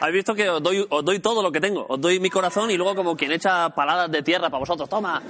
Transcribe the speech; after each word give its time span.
¿Habéis 0.00 0.14
visto 0.14 0.34
que 0.34 0.48
os 0.48 0.62
doy, 0.62 0.86
os 0.88 1.04
doy 1.04 1.18
todo 1.18 1.42
lo 1.42 1.50
que 1.50 1.60
tengo? 1.60 1.84
Os 1.88 2.00
doy 2.00 2.20
mi 2.20 2.30
corazón 2.30 2.70
y 2.70 2.76
luego 2.76 2.94
como 2.94 3.16
quien 3.16 3.32
echa 3.32 3.68
paladas 3.70 4.10
de 4.10 4.22
tierra 4.22 4.48
para 4.48 4.60
vosotros. 4.60 4.88
Toma, 4.88 5.20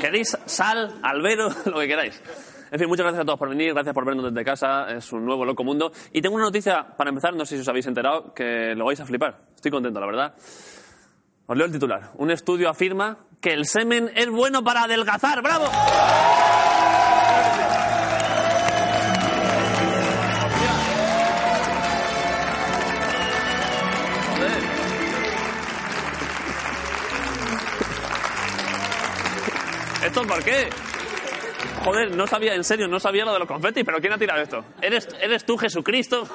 ¿queréis 0.00 0.36
sal, 0.46 0.98
albero, 1.02 1.48
lo 1.66 1.78
que 1.80 1.86
queráis? 1.86 2.22
En 2.70 2.78
fin, 2.78 2.88
muchas 2.88 3.04
gracias 3.04 3.22
a 3.22 3.24
todos 3.24 3.38
por 3.38 3.48
venir, 3.48 3.72
gracias 3.74 3.94
por 3.94 4.04
vernos 4.04 4.24
desde 4.32 4.44
casa, 4.44 4.86
es 4.90 5.12
un 5.12 5.24
nuevo 5.24 5.44
loco 5.44 5.62
mundo. 5.62 5.92
Y 6.12 6.22
tengo 6.22 6.34
una 6.34 6.44
noticia 6.44 6.96
para 6.96 7.10
empezar, 7.10 7.34
no 7.34 7.44
sé 7.44 7.56
si 7.56 7.60
os 7.60 7.68
habéis 7.68 7.86
enterado, 7.86 8.32
que 8.34 8.74
lo 8.74 8.86
vais 8.86 8.98
a 9.00 9.06
flipar. 9.06 9.38
Estoy 9.54 9.70
contento, 9.70 10.00
la 10.00 10.06
verdad. 10.06 10.34
Os 11.46 11.56
leo 11.56 11.66
el 11.66 11.72
titular. 11.72 12.10
Un 12.16 12.30
estudio 12.30 12.68
afirma 12.68 13.18
que 13.40 13.52
el 13.52 13.66
semen 13.66 14.10
es 14.16 14.28
bueno 14.30 14.64
para 14.64 14.84
adelgazar. 14.84 15.42
¡Bravo! 15.42 15.66
¿Esto 30.06 30.22
por 30.22 30.40
qué? 30.44 30.68
Joder, 31.84 32.14
no 32.14 32.28
sabía, 32.28 32.54
en 32.54 32.62
serio, 32.62 32.86
no 32.86 33.00
sabía 33.00 33.24
lo 33.24 33.32
de 33.32 33.40
los 33.40 33.48
confetis, 33.48 33.82
pero 33.84 33.98
¿quién 34.00 34.12
ha 34.12 34.18
tirado 34.18 34.40
esto? 34.40 34.64
¿Eres, 34.80 35.08
eres 35.20 35.44
tú, 35.44 35.56
Jesucristo? 35.56 36.28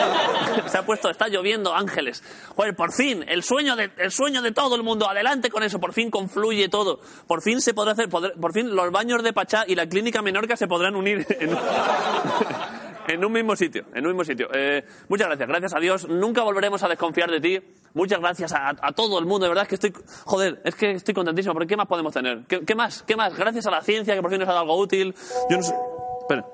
Se 0.66 0.78
ha 0.78 0.86
puesto, 0.86 1.10
está 1.10 1.28
lloviendo 1.28 1.74
ángeles. 1.74 2.22
Joder, 2.56 2.74
por 2.74 2.90
fin, 2.90 3.22
el 3.28 3.42
sueño, 3.42 3.76
de, 3.76 3.90
el 3.98 4.10
sueño 4.10 4.40
de 4.40 4.52
todo 4.52 4.76
el 4.76 4.82
mundo, 4.82 5.10
adelante 5.10 5.50
con 5.50 5.62
eso, 5.62 5.78
por 5.78 5.92
fin 5.92 6.10
confluye 6.10 6.70
todo. 6.70 7.00
Por 7.26 7.42
fin 7.42 7.60
se 7.60 7.74
podrá 7.74 7.92
hacer, 7.92 8.08
por 8.08 8.52
fin 8.54 8.74
los 8.74 8.90
baños 8.90 9.22
de 9.22 9.34
Pachá 9.34 9.64
y 9.66 9.74
la 9.74 9.86
clínica 9.86 10.22
Menorca 10.22 10.56
se 10.56 10.66
podrán 10.66 10.96
unir 10.96 11.26
en, 11.38 11.50
en 13.08 13.24
un 13.24 13.32
mismo 13.32 13.56
sitio, 13.56 13.84
en 13.94 14.04
un 14.06 14.12
mismo 14.12 14.24
sitio. 14.24 14.48
Eh, 14.52 14.84
muchas 15.08 15.28
gracias, 15.28 15.48
gracias 15.48 15.74
a 15.74 15.80
Dios. 15.80 16.08
Nunca 16.08 16.42
volveremos 16.42 16.82
a 16.82 16.88
desconfiar 16.88 17.30
de 17.30 17.40
ti. 17.40 17.60
Muchas 17.94 18.20
gracias 18.20 18.52
a, 18.52 18.70
a 18.70 18.92
todo 18.92 19.18
el 19.18 19.26
mundo, 19.26 19.44
de 19.44 19.50
verdad 19.50 19.64
es 19.64 19.68
que 19.68 19.74
estoy, 19.74 19.92
joder, 20.24 20.60
es 20.64 20.74
que 20.74 20.92
estoy 20.92 21.12
contentísimo. 21.14 21.54
¿Pero 21.54 21.66
qué 21.66 21.76
más 21.76 21.86
podemos 21.86 22.12
tener? 22.14 22.44
¿Qué, 22.46 22.64
qué 22.64 22.74
más? 22.74 23.02
¿Qué 23.02 23.16
más? 23.16 23.36
Gracias 23.36 23.66
a 23.66 23.70
la 23.70 23.82
ciencia 23.82 24.14
que 24.14 24.22
por 24.22 24.30
fin 24.30 24.40
nos 24.40 24.48
ha 24.48 24.52
dado 24.52 24.62
algo 24.62 24.78
útil. 24.78 25.14
Yo 25.50 25.56
no 25.56 25.62
sé. 25.62 25.74
Espera. 26.22 26.46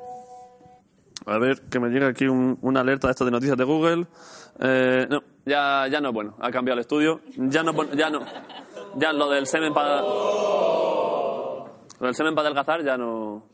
A 1.27 1.39
ver, 1.39 1.61
que 1.71 1.79
me 1.79 1.89
llega 1.91 2.09
aquí 2.09 2.27
un- 2.27 2.59
una 2.63 2.81
alerta 2.81 3.07
de 3.09 3.13
esto 3.13 3.25
de 3.25 3.31
noticias 3.31 3.57
de 3.57 3.65
Google. 3.65 4.07
Eh, 4.61 5.07
no, 5.11 5.23
ya, 5.45 5.87
ya 5.89 6.01
no 6.01 6.09
es 6.09 6.15
bueno. 6.15 6.37
Ha 6.41 6.51
cambiado 6.51 6.75
el 6.79 6.81
estudio. 6.81 7.21
Ya 7.37 7.63
no, 7.63 7.73
ya 7.93 8.09
no. 8.11 8.21
Ya 8.97 9.13
lo 9.13 9.29
del 9.31 9.47
semen 9.47 9.73
para. 9.75 10.01
Lo 10.01 11.67
del 12.07 12.15
semen 12.15 12.35
para 12.35 12.47
adelgazar 12.49 12.83
ya 12.85 12.97
no. 12.97 13.45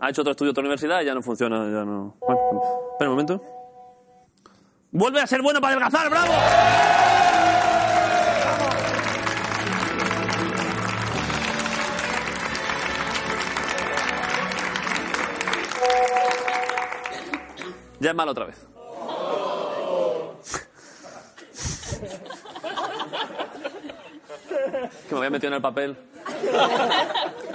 Ha 0.00 0.10
hecho 0.10 0.20
otro 0.20 0.30
estudio 0.30 0.52
otra 0.52 0.60
universidad 0.60 1.00
y 1.02 1.06
ya 1.06 1.14
no 1.14 1.22
funciona, 1.22 1.56
ya 1.64 1.84
no. 1.84 2.16
Bueno, 2.20 2.62
espera 2.92 3.10
un 3.10 3.16
momento. 3.16 3.42
¡Vuelve 4.92 5.20
a 5.20 5.26
ser 5.26 5.42
bueno 5.42 5.60
para 5.60 5.72
adelgazar! 5.74 6.08
¡Bravo! 6.08 6.32
Ya 18.00 18.10
es 18.10 18.16
malo 18.16 18.30
otra 18.30 18.46
vez. 18.46 18.64
que 25.08 25.14
me 25.14 25.18
había 25.18 25.30
metido 25.30 25.48
en 25.48 25.54
el 25.54 25.62
papel. 25.62 25.96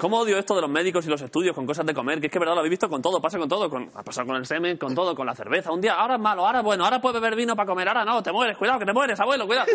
¿Cómo 0.04 0.20
odio 0.20 0.38
esto 0.38 0.54
de 0.54 0.60
los 0.60 0.70
médicos 0.70 1.06
y 1.06 1.10
los 1.10 1.22
estudios 1.22 1.56
con 1.56 1.66
cosas 1.66 1.86
de 1.86 1.94
comer? 1.94 2.20
Que 2.20 2.28
es 2.28 2.34
que 2.34 2.38
verdad 2.38 2.56
lo 2.56 2.60
habéis 2.60 2.72
visto 2.72 2.90
con 2.90 3.02
todo, 3.02 3.22
pasa 3.22 3.40
con 3.40 3.48
todo. 3.48 3.70
Con, 3.70 3.90
ha 3.96 4.04
pasado 4.04 4.28
con 4.28 4.36
el 4.36 4.46
semen, 4.46 4.76
con 4.76 4.94
todo, 4.94 5.16
con 5.16 5.26
la 5.26 5.34
cerveza. 5.34 5.72
Un 5.72 5.80
día, 5.80 5.94
ahora 5.94 6.16
es 6.16 6.20
malo, 6.20 6.46
ahora 6.46 6.62
bueno, 6.62 6.84
ahora 6.84 7.00
puedes 7.00 7.22
beber 7.22 7.38
vino 7.38 7.56
para 7.56 7.66
comer, 7.66 7.88
ahora 7.88 8.04
no, 8.04 8.22
te 8.22 8.34
mueres, 8.34 8.58
cuidado, 8.58 8.80
que 8.80 8.86
te 8.86 8.92
mueres, 8.92 9.18
abuelo, 9.22 9.48
cuidado. 9.48 9.68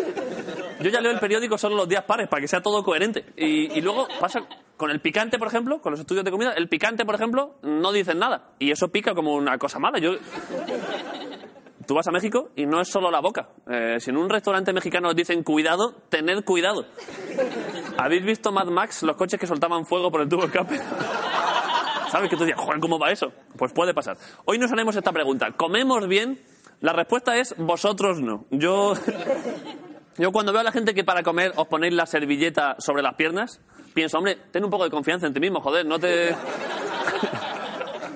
Yo 0.81 0.89
ya 0.91 1.01
leo 1.01 1.13
el 1.13 1.19
periódico 1.19 1.57
solo 1.57 1.75
los 1.75 1.89
días 1.89 2.03
pares 2.03 2.27
para 2.27 2.41
que 2.41 2.47
sea 2.47 2.61
todo 2.61 2.83
coherente. 2.83 3.25
Y 3.37 3.81
luego 3.81 4.07
pasa 4.19 4.47
con 4.77 4.91
el 4.91 5.01
picante, 5.01 5.39
por 5.39 5.47
ejemplo, 5.47 5.81
con 5.81 5.93
los 5.93 5.99
estudios 5.99 6.23
de 6.23 6.29
comida, 6.29 6.53
el 6.53 6.69
picante, 6.69 7.05
por 7.05 7.15
ejemplo, 7.15 7.55
no 7.63 7.91
dicen 7.91 8.19
nada. 8.19 8.51
Y 8.59 8.69
eso 8.69 8.89
pica 8.89 9.15
como 9.15 9.33
una 9.33 9.57
cosa 9.57 9.79
mala. 9.79 9.97
Yo, 9.97 10.11
Tú 11.89 11.95
vas 11.95 12.07
a 12.07 12.11
México 12.11 12.51
y 12.55 12.67
no 12.67 12.79
es 12.81 12.87
solo 12.87 13.09
la 13.09 13.19
boca. 13.19 13.49
Eh, 13.67 13.95
si 13.99 14.11
en 14.11 14.17
un 14.17 14.29
restaurante 14.29 14.71
mexicano 14.71 15.09
os 15.09 15.15
dicen 15.15 15.41
cuidado, 15.41 15.95
tened 16.09 16.43
cuidado. 16.43 16.85
¿Habéis 17.97 18.23
visto 18.23 18.51
Mad 18.51 18.67
Max, 18.67 19.01
los 19.01 19.15
coches 19.15 19.39
que 19.39 19.47
soltaban 19.47 19.87
fuego 19.87 20.11
por 20.11 20.21
el 20.21 20.29
tubo 20.29 20.43
escape? 20.43 20.79
¿Sabes 22.11 22.29
que 22.29 22.37
tú 22.37 22.45
dices, 22.45 22.61
joder, 22.61 22.79
¿cómo 22.79 22.99
va 22.99 23.09
eso? 23.09 23.31
Pues 23.57 23.73
puede 23.73 23.95
pasar. 23.95 24.17
Hoy 24.45 24.59
nos 24.59 24.71
haremos 24.71 24.95
esta 24.97 25.11
pregunta. 25.11 25.53
¿Comemos 25.57 26.07
bien? 26.07 26.39
La 26.79 26.93
respuesta 26.93 27.35
es 27.37 27.55
vosotros 27.57 28.21
no. 28.21 28.45
Yo, 28.51 28.93
yo 30.19 30.31
cuando 30.31 30.51
veo 30.51 30.61
a 30.61 30.65
la 30.65 30.71
gente 30.71 30.93
que 30.93 31.03
para 31.03 31.23
comer 31.23 31.53
os 31.55 31.67
ponéis 31.69 31.95
la 31.95 32.05
servilleta 32.05 32.75
sobre 32.77 33.01
las 33.01 33.15
piernas, 33.15 33.61
pienso, 33.95 34.19
hombre, 34.19 34.37
ten 34.51 34.63
un 34.63 34.69
poco 34.69 34.83
de 34.83 34.91
confianza 34.91 35.25
en 35.25 35.33
ti 35.33 35.39
mismo, 35.39 35.59
joder, 35.59 35.87
no 35.87 35.97
te... 35.97 36.35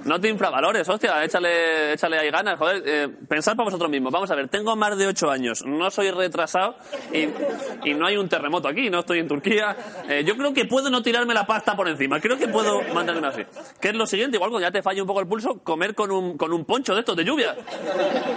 No 0.06 0.20
te 0.20 0.28
infravalores, 0.28 0.88
hostia, 0.90 1.24
échale, 1.24 1.94
échale 1.94 2.18
ahí 2.20 2.30
ganas, 2.30 2.58
joder. 2.58 2.84
Eh, 2.86 3.08
pensad 3.28 3.56
para 3.56 3.66
vosotros 3.66 3.90
mismos. 3.90 4.12
Vamos 4.12 4.30
a 4.32 4.36
ver, 4.36 4.50
tengo 4.50 4.76
más 4.76 4.98
de 4.98 5.08
ocho 5.08 5.30
años, 5.30 5.64
no 5.66 5.90
soy 5.92 6.12
retrasado 6.12 6.76
y, 7.14 7.90
y 7.90 7.94
no 7.94 8.06
hay 8.06 8.18
un 8.18 8.28
terremoto 8.28 8.68
aquí, 8.68 8.90
no 8.90 9.00
estoy 9.00 9.20
en 9.20 9.28
Turquía. 9.28 9.76
Eh, 10.10 10.24
yo 10.26 10.36
creo 10.36 10.54
que 10.54 10.66
puedo 10.66 10.90
no 10.90 11.02
tirarme 11.02 11.34
la 11.34 11.46
pasta 11.46 11.76
por 11.76 11.88
encima, 11.88 12.20
creo 12.20 12.38
que 12.38 12.48
puedo 12.48 12.82
mantenerme 12.94 13.28
así. 13.28 13.44
¿Qué 13.80 13.90
es 13.90 13.96
lo 13.96 14.06
siguiente? 14.06 14.38
Igual 14.38 14.52
cuando 14.52 14.68
ya 14.68 14.72
te 14.72 14.82
falle 14.82 15.02
un 15.02 15.08
poco 15.08 15.22
el 15.22 15.28
pulso, 15.28 15.60
comer 15.64 15.96
con 15.96 16.12
un, 16.12 16.38
con 16.38 16.52
un 16.52 16.66
poncho 16.66 16.94
de 16.94 17.00
estos 17.00 17.16
de 17.16 17.24
lluvia, 17.24 17.56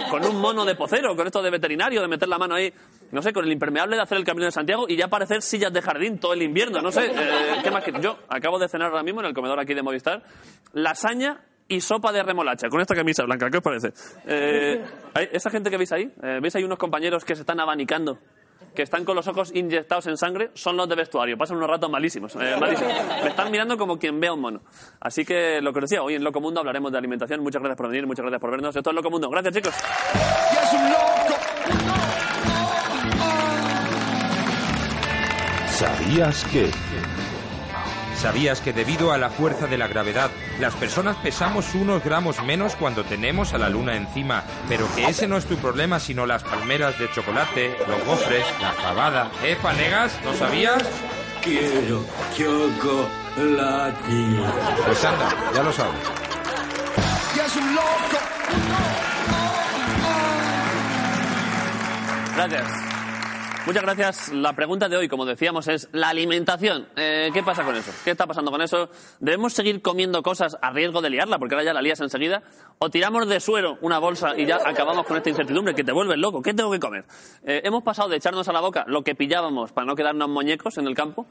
con 0.09 0.25
un 0.25 0.39
mono 0.39 0.63
de 0.63 0.75
pocero, 0.75 1.15
con 1.15 1.27
esto 1.27 1.41
de 1.41 1.49
veterinario, 1.49 2.01
de 2.01 2.07
meter 2.07 2.29
la 2.29 2.37
mano 2.37 2.55
ahí, 2.55 2.73
no 3.11 3.21
sé, 3.21 3.33
con 3.33 3.45
el 3.45 3.51
impermeable 3.51 3.95
de 3.95 4.01
hacer 4.01 4.17
el 4.17 4.23
camino 4.23 4.45
de 4.45 4.51
Santiago 4.51 4.85
y 4.87 4.95
ya 4.97 5.07
parecer 5.07 5.41
sillas 5.41 5.71
de 5.73 5.81
jardín 5.81 6.19
todo 6.19 6.33
el 6.33 6.41
invierno, 6.41 6.81
no 6.81 6.91
sé. 6.91 7.05
eh, 7.07 7.57
¿Qué 7.63 7.71
más 7.71 7.83
que 7.83 7.93
Yo 8.01 8.17
acabo 8.29 8.59
de 8.59 8.67
cenar 8.67 8.89
ahora 8.91 9.03
mismo 9.03 9.21
en 9.21 9.27
el 9.27 9.33
comedor 9.33 9.59
aquí 9.59 9.73
de 9.73 9.81
Movistar, 9.81 10.21
lasaña 10.73 11.39
y 11.69 11.81
sopa 11.81 12.11
de 12.13 12.23
remolacha, 12.23 12.69
con 12.69 12.79
esta 12.81 12.95
camisa 12.95 13.23
blanca, 13.23 13.49
¿qué 13.49 13.57
os 13.57 13.63
parece? 13.63 13.91
Eh, 14.25 14.81
¿hay- 15.13 15.29
¿Esa 15.33 15.49
gente 15.49 15.69
que 15.69 15.77
veis 15.77 15.91
ahí? 15.91 16.11
Eh, 16.23 16.39
¿Veis 16.41 16.55
ahí 16.55 16.63
unos 16.63 16.77
compañeros 16.77 17.25
que 17.25 17.35
se 17.35 17.41
están 17.41 17.59
abanicando? 17.59 18.19
Que 18.73 18.83
están 18.83 19.05
con 19.05 19.15
los 19.15 19.27
ojos 19.27 19.51
inyectados 19.55 20.07
en 20.07 20.17
sangre, 20.17 20.51
son 20.53 20.77
los 20.77 20.87
de 20.87 20.95
vestuario. 20.95 21.37
Pasan 21.37 21.57
unos 21.57 21.69
ratos 21.69 21.89
malísimos. 21.89 22.35
eh, 22.35 22.55
malísimos. 22.59 22.93
Me 23.23 23.29
están 23.29 23.51
mirando 23.51 23.77
como 23.77 23.97
quien 23.99 24.19
ve 24.19 24.27
a 24.27 24.33
un 24.33 24.41
mono. 24.41 24.61
Así 24.99 25.25
que 25.25 25.59
lo 25.61 25.73
que 25.73 25.79
os 25.79 25.89
decía, 25.89 26.01
hoy 26.03 26.15
en 26.15 26.23
Loco 26.23 26.39
Mundo 26.39 26.59
hablaremos 26.59 26.91
de 26.91 26.97
alimentación. 26.99 27.41
Muchas 27.41 27.61
gracias 27.61 27.77
por 27.77 27.87
venir, 27.89 28.05
muchas 28.07 28.23
gracias 28.23 28.39
por 28.41 28.51
vernos. 28.51 28.75
Esto 28.75 28.89
es 28.91 28.95
Loco 28.95 29.09
Mundo. 29.09 29.29
Gracias, 29.29 29.55
chicos. 29.55 29.73
¿Sabías 36.07 36.45
que? 36.45 36.71
¿Sabías 38.15 38.61
que 38.61 38.71
debido 38.71 39.11
a 39.11 39.17
la 39.17 39.29
fuerza 39.29 39.67
de 39.67 39.77
la 39.77 39.89
gravedad, 39.89 40.31
las 40.57 40.73
personas 40.73 41.17
pesamos 41.17 41.75
unos 41.75 42.01
gramos 42.01 42.41
menos 42.45 42.77
cuando 42.77 43.03
tenemos 43.03 43.53
a 43.53 43.57
la 43.57 43.67
luna 43.67 43.97
encima, 43.97 44.45
pero 44.69 44.87
que 44.95 45.03
ese 45.03 45.27
no 45.27 45.35
es 45.35 45.45
tu 45.45 45.57
problema, 45.57 45.99
sino 45.99 46.25
las 46.25 46.45
palmeras 46.45 46.97
de 46.97 47.11
chocolate, 47.11 47.75
los 47.85 48.05
gofres, 48.05 48.45
la 48.61 48.71
fabada? 48.71 49.29
¿Eh, 49.43 49.57
panegas? 49.61 50.17
¿No 50.23 50.33
sabías? 50.33 50.81
Quiero 51.43 52.05
chocolate. 52.37 53.99
Pues 54.85 55.03
anda, 55.03 55.27
ya 55.53 55.61
lo 55.61 55.73
sabes. 55.73 56.01
Y 57.35 57.39
es 57.39 57.55
un 57.57 57.75
loco. 57.75 58.17
Gracias. 62.33 62.96
Muchas 63.67 63.83
gracias. 63.83 64.29
La 64.31 64.53
pregunta 64.53 64.87
de 64.87 64.95
hoy, 64.95 65.09
como 65.09 65.25
decíamos, 65.25 65.67
es 65.67 65.89
la 65.91 66.07
alimentación. 66.07 66.87
Eh, 66.95 67.31
¿Qué 67.33 67.43
pasa 67.43 67.65
con 67.65 67.75
eso? 67.75 67.91
¿Qué 68.05 68.11
está 68.11 68.25
pasando 68.25 68.49
con 68.49 68.61
eso? 68.61 68.89
¿Debemos 69.19 69.51
seguir 69.51 69.81
comiendo 69.81 70.23
cosas 70.23 70.57
a 70.61 70.71
riesgo 70.71 71.01
de 71.01 71.09
liarla, 71.09 71.37
porque 71.37 71.55
ahora 71.55 71.65
ya 71.65 71.73
la 71.73 71.81
lías 71.81 71.99
enseguida? 71.99 72.43
¿O 72.79 72.89
tiramos 72.89 73.27
de 73.27 73.41
suero 73.41 73.77
una 73.81 73.99
bolsa 73.99 74.37
y 74.37 74.45
ya 74.45 74.57
acabamos 74.63 75.05
con 75.05 75.17
esta 75.17 75.31
incertidumbre 75.31 75.75
que 75.75 75.83
te 75.83 75.91
vuelves 75.91 76.17
loco? 76.17 76.41
¿Qué 76.41 76.53
tengo 76.53 76.71
que 76.71 76.79
comer? 76.79 77.03
Eh, 77.43 77.59
hemos 77.65 77.83
pasado 77.83 78.07
de 78.07 78.15
echarnos 78.15 78.47
a 78.47 78.53
la 78.53 78.61
boca 78.61 78.85
lo 78.87 79.03
que 79.03 79.15
pillábamos 79.15 79.73
para 79.73 79.85
no 79.85 79.97
quedarnos 79.97 80.29
muñecos 80.29 80.77
en 80.77 80.87
el 80.87 80.95
campo 80.95 81.25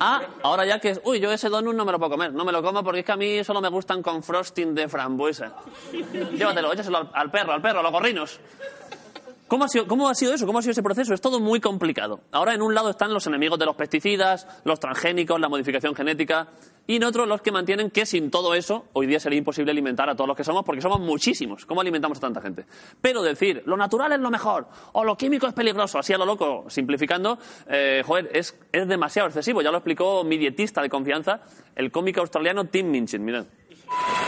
a 0.00 0.22
ahora 0.44 0.64
ya 0.64 0.78
que 0.78 0.92
es, 0.92 1.00
uy, 1.04 1.20
yo 1.20 1.30
ese 1.30 1.50
donut 1.50 1.74
no 1.74 1.84
me 1.84 1.92
lo 1.92 1.98
puedo 1.98 2.12
comer, 2.12 2.32
no 2.32 2.46
me 2.46 2.52
lo 2.52 2.62
como 2.62 2.82
porque 2.82 3.00
es 3.00 3.04
que 3.04 3.12
a 3.12 3.16
mí 3.16 3.44
solo 3.44 3.60
me 3.60 3.68
gustan 3.68 4.02
con 4.02 4.22
frosting 4.22 4.74
de 4.74 4.88
frambuesa. 4.88 5.52
Llévatelo, 5.92 6.72
échaselo 6.72 6.96
al, 6.96 7.10
al 7.12 7.30
perro, 7.30 7.52
al 7.52 7.60
perro, 7.60 7.80
a 7.80 7.82
los 7.82 7.92
gorrinos. 7.92 8.40
¿Cómo 9.48 9.64
ha, 9.64 9.68
sido, 9.68 9.86
¿Cómo 9.86 10.08
ha 10.08 10.14
sido 10.16 10.34
eso? 10.34 10.44
¿Cómo 10.44 10.58
ha 10.58 10.62
sido 10.62 10.72
ese 10.72 10.82
proceso? 10.82 11.14
Es 11.14 11.20
todo 11.20 11.38
muy 11.38 11.60
complicado. 11.60 12.20
Ahora 12.32 12.52
en 12.52 12.62
un 12.62 12.74
lado 12.74 12.90
están 12.90 13.14
los 13.14 13.28
enemigos 13.28 13.60
de 13.60 13.64
los 13.64 13.76
pesticidas, 13.76 14.48
los 14.64 14.80
transgénicos, 14.80 15.40
la 15.40 15.48
modificación 15.48 15.94
genética, 15.94 16.48
y 16.88 16.96
en 16.96 17.04
otro 17.04 17.26
los 17.26 17.42
que 17.42 17.52
mantienen 17.52 17.90
que 17.90 18.06
sin 18.06 18.30
todo 18.30 18.54
eso 18.54 18.86
hoy 18.92 19.06
día 19.06 19.20
sería 19.20 19.38
imposible 19.38 19.70
alimentar 19.70 20.10
a 20.10 20.16
todos 20.16 20.26
los 20.26 20.36
que 20.36 20.42
somos 20.42 20.64
porque 20.64 20.80
somos 20.80 20.98
muchísimos. 20.98 21.64
¿Cómo 21.64 21.80
alimentamos 21.80 22.18
a 22.18 22.22
tanta 22.22 22.40
gente? 22.40 22.66
Pero 23.00 23.22
decir 23.22 23.62
lo 23.66 23.76
natural 23.76 24.10
es 24.12 24.18
lo 24.18 24.30
mejor 24.30 24.66
o 24.92 25.04
lo 25.04 25.16
químico 25.16 25.46
es 25.46 25.52
peligroso, 25.52 26.00
así 26.00 26.12
a 26.12 26.18
lo 26.18 26.26
loco, 26.26 26.64
simplificando, 26.68 27.38
eh, 27.68 28.02
joder, 28.04 28.30
es, 28.32 28.58
es 28.72 28.88
demasiado 28.88 29.28
excesivo. 29.28 29.62
Ya 29.62 29.70
lo 29.70 29.78
explicó 29.78 30.24
mi 30.24 30.38
dietista 30.38 30.82
de 30.82 30.88
confianza, 30.88 31.42
el 31.76 31.92
cómico 31.92 32.20
australiano 32.20 32.64
Tim 32.64 32.90
Minchin. 32.90 33.24
Mirad. 33.24 33.46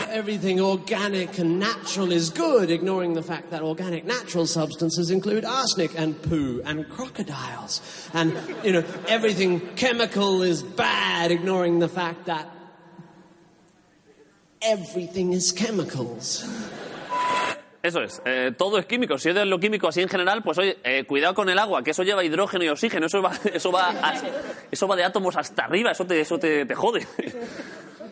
Everything 0.09 0.59
organic 0.59 1.37
and 1.37 1.59
natural 1.59 2.11
is 2.11 2.29
good, 2.31 2.71
ignoring 2.71 3.13
the 3.13 3.21
fact 3.21 3.51
that 3.51 3.61
organic 3.61 4.05
natural 4.05 4.47
substances 4.47 5.11
include 5.11 5.45
arsenic 5.45 5.97
and 5.99 6.19
poo 6.21 6.61
and 6.65 6.87
crocodiles. 6.89 7.81
And, 8.13 8.33
you 8.63 8.71
know, 8.73 8.83
everything 9.07 9.59
chemical 9.75 10.41
is 10.41 10.63
bad, 10.63 11.31
ignoring 11.31 11.79
the 11.79 11.87
fact 11.89 12.25
that 12.25 12.47
everything 14.61 15.33
is 15.33 15.51
chemicals. 15.51 16.45
Eso 17.81 18.01
es, 18.01 18.21
eh, 18.25 18.51
todo 18.57 18.77
es 18.77 18.85
químico. 18.85 19.17
Si 19.17 19.29
odias 19.29 19.47
lo 19.47 19.57
químico 19.57 19.87
así 19.87 20.01
en 20.01 20.09
general, 20.09 20.43
pues 20.43 20.57
oye, 20.57 20.79
eh, 20.83 21.05
cuidado 21.05 21.33
con 21.33 21.47
el 21.49 21.57
agua, 21.57 21.81
que 21.81 21.91
eso 21.91 22.03
lleva 22.03 22.25
hidrógeno 22.25 22.65
y 22.65 22.67
oxígeno, 22.67 23.05
eso 23.05 23.21
va, 23.21 23.31
eso 23.53 23.71
va, 23.71 23.89
as- 24.01 24.23
eso 24.69 24.85
va 24.87 24.95
de 24.97 25.03
átomos 25.05 25.37
hasta 25.37 25.63
arriba, 25.63 25.91
eso 25.91 26.05
te, 26.05 26.19
eso 26.19 26.37
te, 26.37 26.65
te 26.65 26.75
jode. 26.75 27.07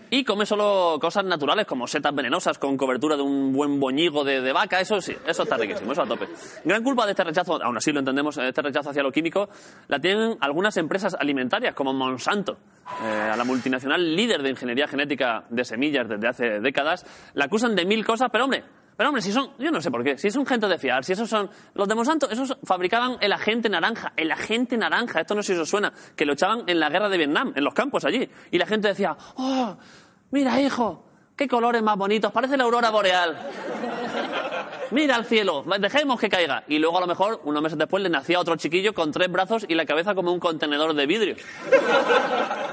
Y 0.10 0.24
come 0.24 0.46
solo 0.46 0.98
cosas 1.02 1.26
naturales 1.26 1.66
como 1.66 1.86
setas 1.86 2.16
venenosas 2.16 2.58
con 2.58 2.78
cobertura 2.78 3.18
de 3.18 3.24
un 3.24 3.52
buen 3.52 3.78
boñigo 3.80 4.24
de, 4.24 4.54
vaca, 4.54 4.80
eso 4.80 5.02
sí, 5.02 5.14
eso 5.26 5.44
está 5.44 5.58
riquísimo, 5.58 5.92
eso 5.92 6.04
a 6.04 6.08
tope. 6.08 6.28
Gran 6.64 6.82
culpa 6.82 7.06
de 7.06 7.12
este 7.12 7.26
rechazo, 7.26 7.62
aún 7.62 7.76
así 7.76 7.92
lo 7.92 8.00
entendemos, 8.00 8.38
este 8.38 8.62
rechazo 8.62 8.92
hacia 8.92 9.04
lo 9.04 9.12
químico, 9.12 9.50
la 9.90 10.00
tienen 10.00 10.38
algunas 10.40 10.78
empresas 10.78 11.14
alimentarias 11.20 11.76
como 11.76 11.94
Monsanto, 11.94 12.58
eh, 13.04 13.30
a 13.34 13.36
la 13.36 13.44
multinacional 13.44 14.16
líder 14.16 14.44
de 14.44 14.52
ingeniería 14.52 14.88
genética 14.88 15.44
de 15.50 15.66
semillas 15.66 16.08
desde 16.08 16.28
hace 16.28 16.60
décadas, 16.62 17.06
la 17.34 17.46
acusan 17.46 17.76
de 17.76 17.86
mil 17.86 18.06
cosas, 18.06 18.30
pero 18.32 18.46
hombre, 18.46 18.64
pero 18.98 19.10
hombre, 19.10 19.22
si 19.22 19.32
son, 19.32 19.52
yo 19.60 19.70
no 19.70 19.80
sé 19.80 19.92
por 19.92 20.04
qué, 20.04 20.18
si 20.18 20.32
son 20.32 20.44
gente 20.44 20.68
de 20.68 20.80
fiar, 20.80 21.06
si 21.06 21.14
esos 21.14 21.30
son, 21.30 21.50
los 21.76 21.88
de 21.88 21.94
Monsanto, 21.94 22.28
esos 22.32 22.58
fabricaban 22.64 23.18
el 23.22 23.32
agente 23.32 23.70
naranja, 23.70 24.12
el 24.18 24.32
agente 24.32 24.76
naranja, 24.76 25.22
esto 25.22 25.36
no 25.36 25.44
sé 25.44 25.54
si 25.54 25.62
os 25.62 25.70
suena, 25.70 25.94
que 26.16 26.26
lo 26.26 26.34
echaban 26.34 26.64
en 26.66 26.80
la 26.80 26.90
guerra 26.90 27.08
de 27.08 27.18
Vietnam, 27.18 27.54
en 27.56 27.64
los 27.64 27.76
campos 27.76 28.06
allí, 28.06 28.28
y 28.50 28.58
la 28.58 28.66
gente 28.66 28.88
decía, 28.88 29.16
oh, 29.36 29.78
mira 30.32 30.60
hijo, 30.60 31.06
qué 31.36 31.48
colores 31.48 31.84
más 31.84 31.96
bonitos, 31.96 32.32
parece 32.32 32.58
la 32.58 32.64
aurora 32.64 32.90
boreal. 32.90 33.38
Mira 34.92 35.16
al 35.16 35.26
cielo, 35.26 35.66
dejemos 35.80 36.20
que 36.20 36.30
caiga. 36.30 36.64
Y 36.68 36.80
luego 36.80 36.98
a 36.98 37.02
lo 37.02 37.08
mejor, 37.08 37.42
unos 37.44 37.62
meses 37.62 37.78
después, 37.78 38.02
le 38.02 38.10
nacía 38.10 38.40
otro 38.40 38.56
chiquillo 38.56 38.94
con 38.94 39.12
tres 39.12 39.30
brazos 39.30 39.66
y 39.68 39.76
la 39.76 39.86
cabeza 39.86 40.16
como 40.16 40.32
un 40.32 40.40
contenedor 40.40 40.94
de 40.94 41.06
vidrio. 41.06 41.36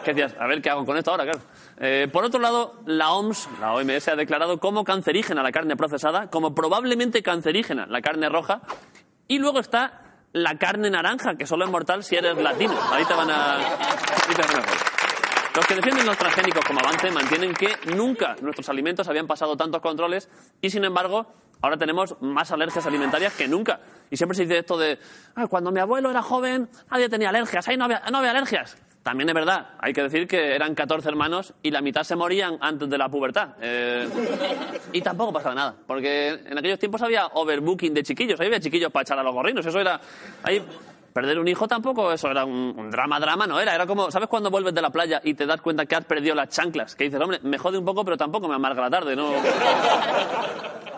¿Qué 0.04 0.14
decías? 0.14 0.34
A 0.38 0.46
ver 0.46 0.62
qué 0.62 0.70
hago 0.70 0.84
con 0.84 0.96
esto 0.96 1.10
ahora, 1.10 1.24
claro. 1.24 1.40
Eh, 1.80 2.08
por 2.12 2.24
otro 2.24 2.40
lado, 2.40 2.74
la 2.86 3.12
OMS, 3.12 3.48
la 3.60 3.74
OMS, 3.74 4.08
ha 4.08 4.16
declarado 4.16 4.58
como 4.58 4.84
cancerígena 4.84 5.42
la 5.42 5.50
carne 5.50 5.76
procesada, 5.76 6.30
como 6.30 6.54
probablemente 6.54 7.22
cancerígena 7.22 7.86
la 7.86 8.00
carne 8.00 8.28
roja. 8.28 8.60
Y 9.26 9.38
luego 9.38 9.58
está 9.58 10.02
la 10.32 10.58
carne 10.58 10.90
naranja, 10.90 11.36
que 11.36 11.46
solo 11.46 11.64
es 11.64 11.70
mortal 11.70 12.04
si 12.04 12.16
eres 12.16 12.36
latino. 12.36 12.74
Ahí 12.92 13.04
te 13.04 13.14
van 13.14 13.30
a... 13.30 13.56
ahí 13.56 14.34
te 14.36 14.42
van 14.42 14.56
a. 14.56 14.93
Los 15.54 15.66
que 15.66 15.74
defienden 15.76 16.06
los 16.06 16.18
transgénicos 16.18 16.64
como 16.64 16.80
avance 16.80 17.10
mantienen 17.10 17.54
que 17.54 17.68
nunca 17.94 18.34
nuestros 18.40 18.68
alimentos 18.68 19.06
habían 19.08 19.26
pasado 19.26 19.56
tantos 19.56 19.80
controles 19.80 20.28
y, 20.60 20.68
sin 20.70 20.84
embargo, 20.84 21.26
ahora 21.62 21.76
tenemos 21.76 22.16
más 22.20 22.50
alergias 22.50 22.84
alimentarias 22.86 23.34
que 23.34 23.46
nunca. 23.46 23.80
Y 24.10 24.16
siempre 24.16 24.34
se 24.36 24.42
dice 24.42 24.58
esto 24.58 24.76
de, 24.76 24.98
"Ah, 25.36 25.46
cuando 25.46 25.70
mi 25.70 25.78
abuelo 25.78 26.10
era 26.10 26.22
joven, 26.22 26.68
nadie 26.90 27.08
tenía 27.08 27.28
alergias, 27.28 27.68
ahí 27.68 27.76
no 27.76 27.84
había, 27.84 28.02
no 28.10 28.18
había 28.18 28.32
alergias. 28.32 28.76
También 29.04 29.28
es 29.28 29.34
verdad, 29.34 29.68
hay 29.80 29.92
que 29.92 30.02
decir 30.02 30.26
que 30.26 30.56
eran 30.56 30.74
14 30.74 31.08
hermanos 31.08 31.52
y 31.62 31.70
la 31.70 31.82
mitad 31.82 32.02
se 32.04 32.16
morían 32.16 32.56
antes 32.60 32.88
de 32.88 32.96
la 32.98 33.08
pubertad. 33.08 33.50
Eh, 33.60 34.08
y 34.92 35.02
tampoco 35.02 35.30
pasaba 35.32 35.54
nada, 35.54 35.74
porque 35.86 36.30
en 36.30 36.58
aquellos 36.58 36.78
tiempos 36.78 37.02
había 37.02 37.26
overbooking 37.26 37.92
de 37.92 38.02
chiquillos, 38.02 38.40
ahí 38.40 38.46
había 38.46 38.60
chiquillos 38.60 38.90
para 38.90 39.02
echar 39.02 39.18
a 39.18 39.22
los 39.22 39.34
gorrinos, 39.34 39.64
eso 39.64 39.78
era... 39.78 40.00
Ahí, 40.42 40.64
Perder 41.14 41.38
un 41.38 41.46
hijo 41.46 41.68
tampoco, 41.68 42.12
eso 42.12 42.28
era 42.28 42.44
un, 42.44 42.74
un 42.76 42.90
drama, 42.90 43.20
drama, 43.20 43.46
no 43.46 43.60
era. 43.60 43.72
Era 43.72 43.86
como, 43.86 44.10
¿sabes 44.10 44.28
cuando 44.28 44.50
vuelves 44.50 44.74
de 44.74 44.82
la 44.82 44.90
playa 44.90 45.20
y 45.22 45.34
te 45.34 45.46
das 45.46 45.60
cuenta 45.60 45.86
que 45.86 45.94
has 45.94 46.04
perdido 46.04 46.34
las 46.34 46.48
chanclas? 46.48 46.96
Que 46.96 47.04
dices, 47.04 47.20
hombre, 47.20 47.38
me 47.44 47.56
jode 47.56 47.78
un 47.78 47.84
poco, 47.84 48.04
pero 48.04 48.16
tampoco 48.16 48.48
me 48.48 48.56
amarga 48.56 48.82
la 48.82 48.90
tarde, 48.90 49.14
¿no? 49.14 49.30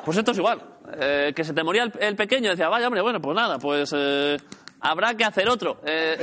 Pues 0.07 0.17
esto 0.19 0.31
es 0.31 0.39
igual. 0.39 0.63
Eh, 1.01 1.33
que 1.35 1.43
se 1.43 1.53
te 1.53 1.65
moría 1.65 1.83
el, 1.83 1.93
el 1.99 2.15
pequeño, 2.15 2.49
decía, 2.51 2.69
vaya, 2.69 2.87
hombre, 2.87 3.03
bueno, 3.03 3.21
pues 3.21 3.35
nada, 3.35 3.59
pues 3.59 3.93
eh, 3.95 4.37
habrá 4.81 5.15
que 5.15 5.25
hacer 5.25 5.49
otro. 5.49 5.81
Eh, 5.85 6.17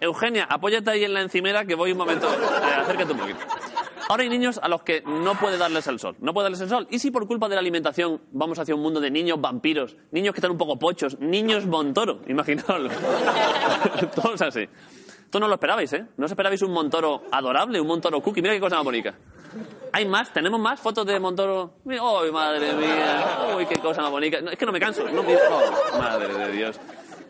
Eugenia, 0.00 0.46
apóyate 0.48 0.90
ahí 0.90 1.04
en 1.04 1.12
la 1.12 1.20
encimera 1.20 1.66
que 1.66 1.74
voy 1.74 1.92
un 1.92 1.98
momento. 1.98 2.26
Eh, 2.26 2.80
acércate 2.80 3.12
un 3.12 3.18
poquito. 3.18 3.38
Ahora 4.08 4.22
hay 4.22 4.28
niños 4.28 4.60
a 4.62 4.68
los 4.68 4.82
que 4.82 5.02
no 5.02 5.34
puede 5.34 5.56
darles 5.56 5.86
el 5.86 5.98
sol. 5.98 6.16
No 6.20 6.34
puede 6.34 6.46
darles 6.46 6.60
el 6.60 6.68
sol. 6.68 6.86
¿Y 6.90 6.98
si 6.98 7.10
por 7.10 7.26
culpa 7.26 7.48
de 7.48 7.54
la 7.54 7.60
alimentación 7.60 8.20
vamos 8.32 8.58
hacia 8.58 8.74
un 8.74 8.82
mundo 8.82 9.00
de 9.00 9.10
niños 9.10 9.40
vampiros, 9.40 9.96
niños 10.10 10.34
que 10.34 10.40
están 10.40 10.50
un 10.50 10.58
poco 10.58 10.78
pochos, 10.78 11.18
niños 11.20 11.66
Montoro? 11.66 12.20
Imaginaoslo. 12.26 12.90
Todos 14.14 14.42
así. 14.42 14.68
Esto 15.24 15.40
no 15.40 15.48
lo 15.48 15.54
esperabais, 15.54 15.92
¿eh? 15.92 16.06
No 16.16 16.26
os 16.26 16.30
esperabais 16.30 16.62
un 16.62 16.72
Montoro 16.72 17.22
adorable, 17.30 17.80
un 17.80 17.86
Montoro 17.86 18.20
cookie. 18.20 18.42
Mira 18.42 18.54
qué 18.54 18.60
cosa 18.60 18.76
más 18.76 18.84
bonita. 18.84 19.14
Hay 19.92 20.06
más, 20.06 20.32
tenemos 20.32 20.60
más 20.60 20.80
fotos 20.80 21.06
de 21.06 21.18
Montoro. 21.18 21.74
¡Ay, 21.88 22.30
madre 22.30 22.72
mía! 22.74 23.54
¡Uy, 23.56 23.66
qué 23.66 23.80
cosa 23.80 24.02
más 24.02 24.10
bonita! 24.10 24.40
No, 24.40 24.50
es 24.50 24.58
que 24.58 24.66
no 24.66 24.72
me 24.72 24.80
canso. 24.80 25.08
No 25.10 25.22
me... 25.22 25.36
oh, 25.36 25.98
madre 25.98 26.34
de 26.34 26.52
Dios. 26.52 26.80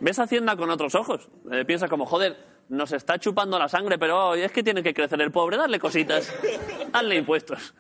Ves 0.01 0.19
Hacienda 0.19 0.57
con 0.57 0.71
otros 0.71 0.95
ojos. 0.95 1.29
Eh, 1.51 1.65
piensas 1.65 1.89
como, 1.89 2.05
joder, 2.05 2.37
nos 2.69 2.93
está 2.93 3.19
chupando 3.19 3.59
la 3.59 3.69
sangre, 3.69 3.99
pero 3.99 4.35
es 4.35 4.53
que 4.53 4.63
tiene 4.63 4.83
que 4.83 4.95
crecer 4.95 5.21
el 5.21 5.31
pobre. 5.31 5.57
Darle 5.57 5.79
cositas. 5.79 6.33
Darle 6.93 7.17
impuestos. 7.17 7.75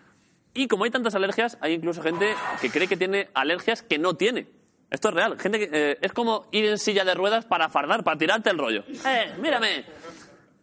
Y 0.54 0.68
como 0.68 0.84
hay 0.84 0.90
tantas 0.90 1.14
alergias, 1.14 1.58
hay 1.60 1.72
incluso 1.72 2.02
gente 2.02 2.34
que 2.60 2.70
cree 2.70 2.86
que 2.86 2.96
tiene 2.96 3.28
alergias 3.34 3.82
que 3.82 3.98
no 3.98 4.14
tiene. 4.14 4.46
Esto 4.90 5.08
es 5.08 5.14
real. 5.14 5.38
Gente 5.38 5.58
que, 5.58 5.68
eh, 5.72 5.98
es 6.00 6.12
como 6.12 6.46
ir 6.52 6.66
en 6.66 6.78
silla 6.78 7.04
de 7.04 7.14
ruedas 7.14 7.44
para 7.44 7.68
fardar, 7.68 8.04
para 8.04 8.16
tirarte 8.16 8.50
el 8.50 8.58
rollo. 8.58 8.84
¡Eh, 9.04 9.34
mírame! 9.40 9.84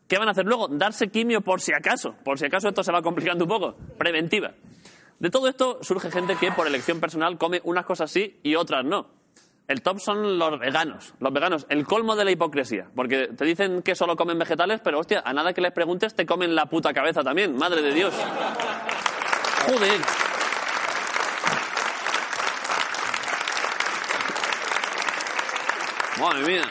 ¿Qué 0.08 0.18
van 0.18 0.28
a 0.28 0.32
hacer 0.32 0.46
luego? 0.46 0.68
Darse 0.70 1.10
quimio 1.10 1.42
por 1.42 1.60
si 1.60 1.74
acaso. 1.74 2.16
Por 2.24 2.40
si 2.40 2.46
acaso 2.46 2.70
esto 2.70 2.84
se 2.84 2.92
va 2.92 3.02
complicando 3.02 3.44
un 3.44 3.50
poco. 3.50 3.76
Preventiva. 3.98 4.54
De 5.20 5.30
todo 5.30 5.48
esto 5.48 5.80
surge 5.84 6.10
gente 6.10 6.36
que 6.36 6.52
por 6.52 6.66
elección 6.66 7.00
personal 7.00 7.38
come 7.38 7.62
unas 7.64 7.86
cosas 7.86 8.10
sí 8.10 8.40
y 8.44 8.56
otras 8.56 8.84
no. 8.84 9.21
El 9.72 9.82
top 9.82 10.00
son 10.00 10.38
los 10.38 10.60
veganos. 10.60 11.14
Los 11.22 11.32
veganos, 11.32 11.66
el 11.70 11.86
colmo 11.86 12.18
de 12.18 12.26
la 12.26 12.32
hipocresía. 12.32 12.88
Porque 12.94 13.30
te 13.30 13.46
dicen 13.46 13.82
que 13.82 13.96
solo 13.96 14.18
comen 14.18 14.38
vegetales, 14.38 14.82
pero 14.84 15.00
hostia, 15.00 15.24
a 15.26 15.32
nada 15.32 15.54
que 15.54 15.62
les 15.62 15.72
preguntes 15.72 16.14
te 16.14 16.26
comen 16.26 16.56
la 16.56 16.66
puta 16.66 16.94
cabeza 16.94 17.24
también. 17.24 17.56
Madre 17.56 17.82
de 17.82 17.94
Dios. 17.94 18.14
Joder. 19.66 20.02
Madre 26.20 26.44
mía. 26.46 26.64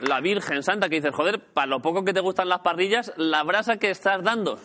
La 0.00 0.20
Virgen 0.22 0.62
Santa 0.62 0.88
que 0.88 0.96
dices, 0.96 1.14
joder, 1.14 1.40
para 1.40 1.66
lo 1.66 1.82
poco 1.82 2.02
que 2.02 2.14
te 2.14 2.20
gustan 2.20 2.48
las 2.48 2.60
parrillas, 2.60 3.12
la 3.18 3.42
brasa 3.42 3.76
que 3.76 3.90
estás 3.90 4.22
dando. 4.22 4.58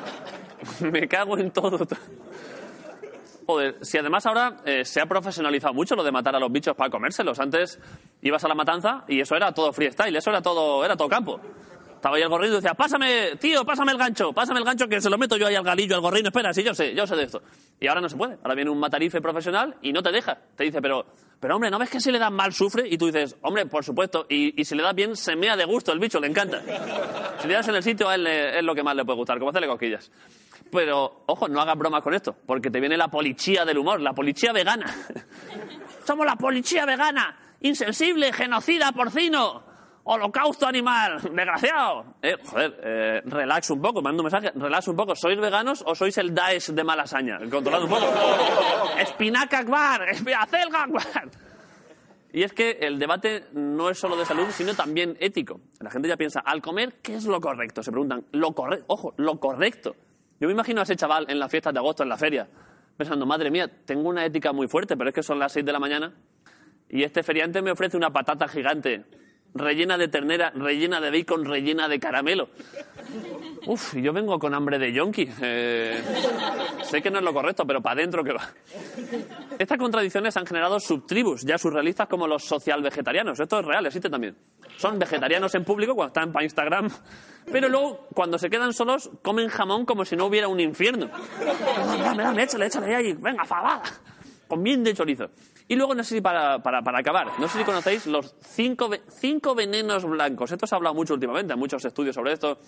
Me 0.80 1.06
cago 1.06 1.38
en 1.38 1.52
todo. 1.52 1.86
Joder, 3.46 3.76
si 3.82 3.96
además 3.98 4.26
ahora 4.26 4.56
eh, 4.64 4.84
se 4.84 5.00
ha 5.00 5.06
profesionalizado 5.06 5.72
mucho 5.72 5.94
lo 5.94 6.02
de 6.02 6.10
matar 6.10 6.34
a 6.34 6.40
los 6.40 6.50
bichos 6.50 6.74
para 6.74 6.90
comérselos. 6.90 7.38
Antes 7.38 7.78
ibas 8.22 8.42
a 8.44 8.48
la 8.48 8.54
matanza 8.56 9.04
y 9.06 9.20
eso 9.20 9.36
era 9.36 9.52
todo 9.52 9.72
freestyle, 9.72 10.16
eso 10.16 10.30
era 10.30 10.42
todo, 10.42 10.84
era 10.84 10.96
todo 10.96 11.08
campo. 11.08 11.40
Estaba 11.94 12.16
ahí 12.16 12.22
el 12.22 12.28
gorrino 12.28 12.52
y 12.52 12.56
decía, 12.56 12.74
pásame, 12.74 13.36
tío, 13.40 13.64
pásame 13.64 13.90
el 13.92 13.98
gancho, 13.98 14.32
pásame 14.32 14.58
el 14.58 14.64
gancho 14.64 14.86
que 14.86 15.00
se 15.00 15.08
lo 15.08 15.16
meto 15.16 15.36
yo 15.36 15.46
ahí 15.46 15.54
al 15.54 15.64
galillo, 15.64 15.94
al 15.94 16.00
gorrino, 16.02 16.28
espera, 16.28 16.52
sí, 16.52 16.62
yo 16.62 16.74
sé, 16.74 16.94
yo 16.94 17.06
sé 17.06 17.16
de 17.16 17.22
esto. 17.24 17.40
Y 17.80 17.86
ahora 17.86 18.00
no 18.00 18.08
se 18.08 18.16
puede. 18.16 18.36
Ahora 18.42 18.54
viene 18.54 18.70
un 18.70 18.78
matarife 18.78 19.20
profesional 19.20 19.76
y 19.80 19.92
no 19.92 20.02
te 20.02 20.10
deja. 20.12 20.36
Te 20.56 20.64
dice, 20.64 20.82
pero, 20.82 21.06
pero 21.40 21.54
hombre, 21.56 21.70
¿no 21.70 21.78
ves 21.78 21.88
que 21.90 22.00
si 22.00 22.10
le 22.12 22.18
da 22.18 22.30
mal 22.30 22.52
sufre? 22.52 22.86
Y 22.88 22.98
tú 22.98 23.06
dices, 23.06 23.36
hombre, 23.42 23.66
por 23.66 23.82
supuesto, 23.84 24.26
y, 24.28 24.60
y 24.60 24.64
si 24.64 24.74
le 24.74 24.82
das 24.82 24.94
bien, 24.94 25.16
se 25.16 25.36
mea 25.36 25.56
de 25.56 25.64
gusto 25.64 25.90
el 25.92 25.98
bicho, 25.98 26.20
le 26.20 26.26
encanta. 26.26 26.60
Si 27.40 27.48
le 27.48 27.54
das 27.54 27.66
en 27.68 27.76
el 27.76 27.82
sitio, 27.82 28.08
a 28.08 28.14
él 28.16 28.24
le- 28.24 28.58
es 28.58 28.64
lo 28.64 28.74
que 28.74 28.82
más 28.82 28.94
le 28.94 29.04
puede 29.04 29.16
gustar, 29.18 29.38
como 29.38 29.50
hacerle 29.50 29.68
cosquillas. 29.68 30.10
Pero, 30.70 31.24
ojo, 31.26 31.48
no 31.48 31.60
hagas 31.60 31.76
bromas 31.76 32.02
con 32.02 32.14
esto, 32.14 32.36
porque 32.46 32.70
te 32.70 32.80
viene 32.80 32.96
la 32.96 33.08
policía 33.08 33.64
del 33.64 33.78
humor, 33.78 34.00
la 34.00 34.12
policía 34.12 34.52
vegana. 34.52 34.86
Somos 36.06 36.26
la 36.26 36.36
policía 36.36 36.84
vegana, 36.86 37.36
insensible, 37.60 38.32
genocida, 38.32 38.92
porcino, 38.92 39.62
holocausto 40.04 40.66
animal, 40.66 41.20
desgraciado. 41.32 42.16
Eh, 42.22 42.36
joder, 42.44 42.80
eh, 42.82 43.22
relax 43.24 43.70
un 43.70 43.80
poco, 43.80 44.02
mando 44.02 44.22
un 44.22 44.30
mensaje, 44.30 44.52
relax 44.54 44.88
un 44.88 44.96
poco. 44.96 45.14
¿Sois 45.14 45.38
veganos 45.38 45.82
o 45.86 45.94
sois 45.94 46.16
el 46.18 46.34
Daesh 46.34 46.70
de 46.70 46.84
Malasaña? 46.84 47.38
Controlad 47.50 47.82
un 47.82 47.90
poco. 47.90 48.06
Espinaca 48.98 49.58
Akbar, 49.58 50.02
acelga 50.10 50.82
Akbar. 50.84 51.30
Y 52.32 52.42
es 52.42 52.52
que 52.52 52.78
el 52.82 52.98
debate 52.98 53.44
no 53.52 53.88
es 53.88 53.98
solo 53.98 54.16
de 54.16 54.26
salud, 54.26 54.46
sino 54.50 54.74
también 54.74 55.16
ético. 55.20 55.60
La 55.80 55.90
gente 55.90 56.08
ya 56.08 56.16
piensa, 56.16 56.40
al 56.40 56.60
comer, 56.60 57.00
¿qué 57.02 57.14
es 57.14 57.24
lo 57.24 57.40
correcto? 57.40 57.82
Se 57.82 57.90
preguntan, 57.90 58.26
lo 58.32 58.52
correcto, 58.52 58.84
ojo, 58.88 59.14
lo 59.16 59.40
correcto. 59.40 59.96
Yo 60.38 60.48
me 60.48 60.52
imagino 60.52 60.80
a 60.80 60.84
ese 60.84 60.96
chaval 60.96 61.26
en 61.28 61.38
las 61.38 61.50
fiestas 61.50 61.72
de 61.72 61.78
agosto, 61.78 62.02
en 62.02 62.08
la 62.08 62.18
feria, 62.18 62.48
pensando, 62.96 63.24
madre 63.26 63.50
mía, 63.50 63.70
tengo 63.84 64.08
una 64.08 64.24
ética 64.24 64.52
muy 64.52 64.68
fuerte, 64.68 64.96
pero 64.96 65.10
es 65.10 65.14
que 65.14 65.22
son 65.22 65.38
las 65.38 65.52
6 65.52 65.64
de 65.64 65.72
la 65.72 65.78
mañana 65.78 66.12
y 66.88 67.02
este 67.02 67.22
feriante 67.22 67.62
me 67.62 67.70
ofrece 67.70 67.96
una 67.96 68.12
patata 68.12 68.46
gigante, 68.48 69.04
rellena 69.54 69.98
de 69.98 70.08
ternera, 70.08 70.50
rellena 70.50 71.00
de 71.00 71.10
bacon, 71.10 71.44
rellena 71.44 71.88
de 71.88 71.98
caramelo. 71.98 72.48
Uf, 73.66 73.94
yo 73.96 74.12
vengo 74.12 74.38
con 74.38 74.54
hambre 74.54 74.78
de 74.78 74.92
yonki. 74.92 75.28
Eh, 75.40 76.02
sé 76.82 77.02
que 77.02 77.10
no 77.10 77.18
es 77.18 77.24
lo 77.24 77.32
correcto, 77.32 77.66
pero 77.66 77.80
para 77.80 78.00
adentro 78.00 78.22
que 78.22 78.32
va. 78.32 78.48
Estas 79.58 79.78
contradicciones 79.78 80.36
han 80.36 80.46
generado 80.46 80.78
subtribus 80.78 81.42
ya 81.42 81.58
surrealistas 81.58 82.06
como 82.08 82.26
los 82.26 82.44
social 82.44 82.82
vegetarianos. 82.82 83.40
Esto 83.40 83.60
es 83.60 83.64
real, 83.64 83.86
existe 83.86 84.10
también. 84.10 84.36
Son 84.76 84.98
vegetarianos 84.98 85.54
en 85.54 85.64
público 85.64 85.94
cuando 85.94 86.08
están 86.08 86.32
para 86.32 86.44
Instagram, 86.44 86.90
pero 87.50 87.68
luego 87.68 88.06
cuando 88.14 88.38
se 88.38 88.50
quedan 88.50 88.72
solos 88.72 89.10
comen 89.22 89.48
jamón 89.48 89.86
como 89.86 90.04
si 90.04 90.16
no 90.16 90.26
hubiera 90.26 90.48
un 90.48 90.60
infierno. 90.60 91.08
Dame, 92.02 92.22
dame, 92.22 92.42
échale, 92.42 92.66
échale 92.66 92.94
ahí, 92.94 93.12
venga, 93.14 93.44
fabada. 93.44 93.82
Con 94.46 94.62
bien 94.62 94.84
de 94.84 94.94
chorizo. 94.94 95.30
Y 95.68 95.74
luego, 95.74 95.94
no 95.94 96.04
sé 96.04 96.16
si 96.16 96.20
para, 96.20 96.62
para, 96.62 96.82
para 96.82 97.00
acabar, 97.00 97.26
no 97.40 97.48
sé 97.48 97.58
si 97.58 97.64
conocéis 97.64 98.06
los 98.06 98.36
cinco, 98.40 98.88
cinco 99.08 99.54
venenos 99.56 100.04
blancos. 100.04 100.52
Esto 100.52 100.66
se 100.66 100.74
ha 100.74 100.76
hablado 100.76 100.94
mucho 100.94 101.14
últimamente, 101.14 101.52
hay 101.52 101.58
muchos 101.58 101.84
estudios 101.84 102.14
sobre 102.14 102.32
esto. 102.32 102.60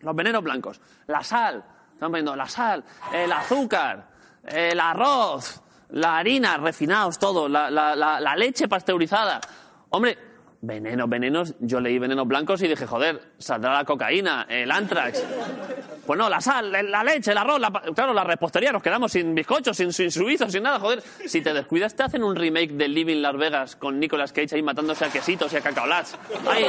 Los 0.00 0.14
venenos 0.14 0.42
blancos. 0.42 0.80
La 1.06 1.22
sal, 1.22 1.64
están 1.92 2.10
poniendo 2.10 2.36
la 2.36 2.48
sal, 2.48 2.84
el 3.12 3.32
azúcar, 3.32 4.06
el 4.46 4.78
arroz, 4.78 5.62
la 5.90 6.18
harina, 6.18 6.56
refinados, 6.56 7.18
todo, 7.18 7.48
la, 7.48 7.70
la- 7.70 7.94
la- 7.96 8.36
leche 8.36 8.68
pasteurizada. 8.68 9.40
Hombre, 9.90 10.18
venenos, 10.60 11.08
venenos. 11.08 11.54
Yo 11.60 11.80
leí 11.80 11.98
venenos 11.98 12.26
blancos 12.26 12.60
y 12.62 12.68
dije, 12.68 12.86
joder, 12.86 13.32
saldrá 13.38 13.72
la 13.72 13.84
cocaína, 13.84 14.46
el 14.48 14.70
antrax. 14.70 15.24
Pues 16.06 16.18
no, 16.18 16.28
la 16.28 16.40
sal, 16.40 16.70
la 16.70 17.02
leche, 17.02 17.32
el 17.32 17.38
arroz, 17.38 17.58
la 17.58 17.70
claro, 17.94 18.12
la 18.14 18.22
repostería, 18.24 18.70
nos 18.72 18.82
quedamos 18.82 19.10
sin 19.10 19.34
bizcochos, 19.34 19.76
sin, 19.76 19.92
sin 19.92 20.10
suizos, 20.10 20.52
sin 20.52 20.62
nada, 20.62 20.78
joder. 20.78 21.02
Si 21.26 21.40
te 21.40 21.52
descuidas, 21.52 21.96
te 21.96 22.02
hacen 22.04 22.22
un 22.22 22.36
remake 22.36 22.72
de 22.74 22.86
Living 22.88 23.22
Las 23.22 23.36
Vegas 23.36 23.74
con 23.76 23.98
Nicolas 23.98 24.32
Cage 24.32 24.54
ahí 24.54 24.62
matándose 24.62 25.04
a 25.04 25.08
quesitos 25.10 25.52
y 25.52 25.56
a 25.56 25.60
cacaolats. 25.60 26.16
Ahí. 26.48 26.64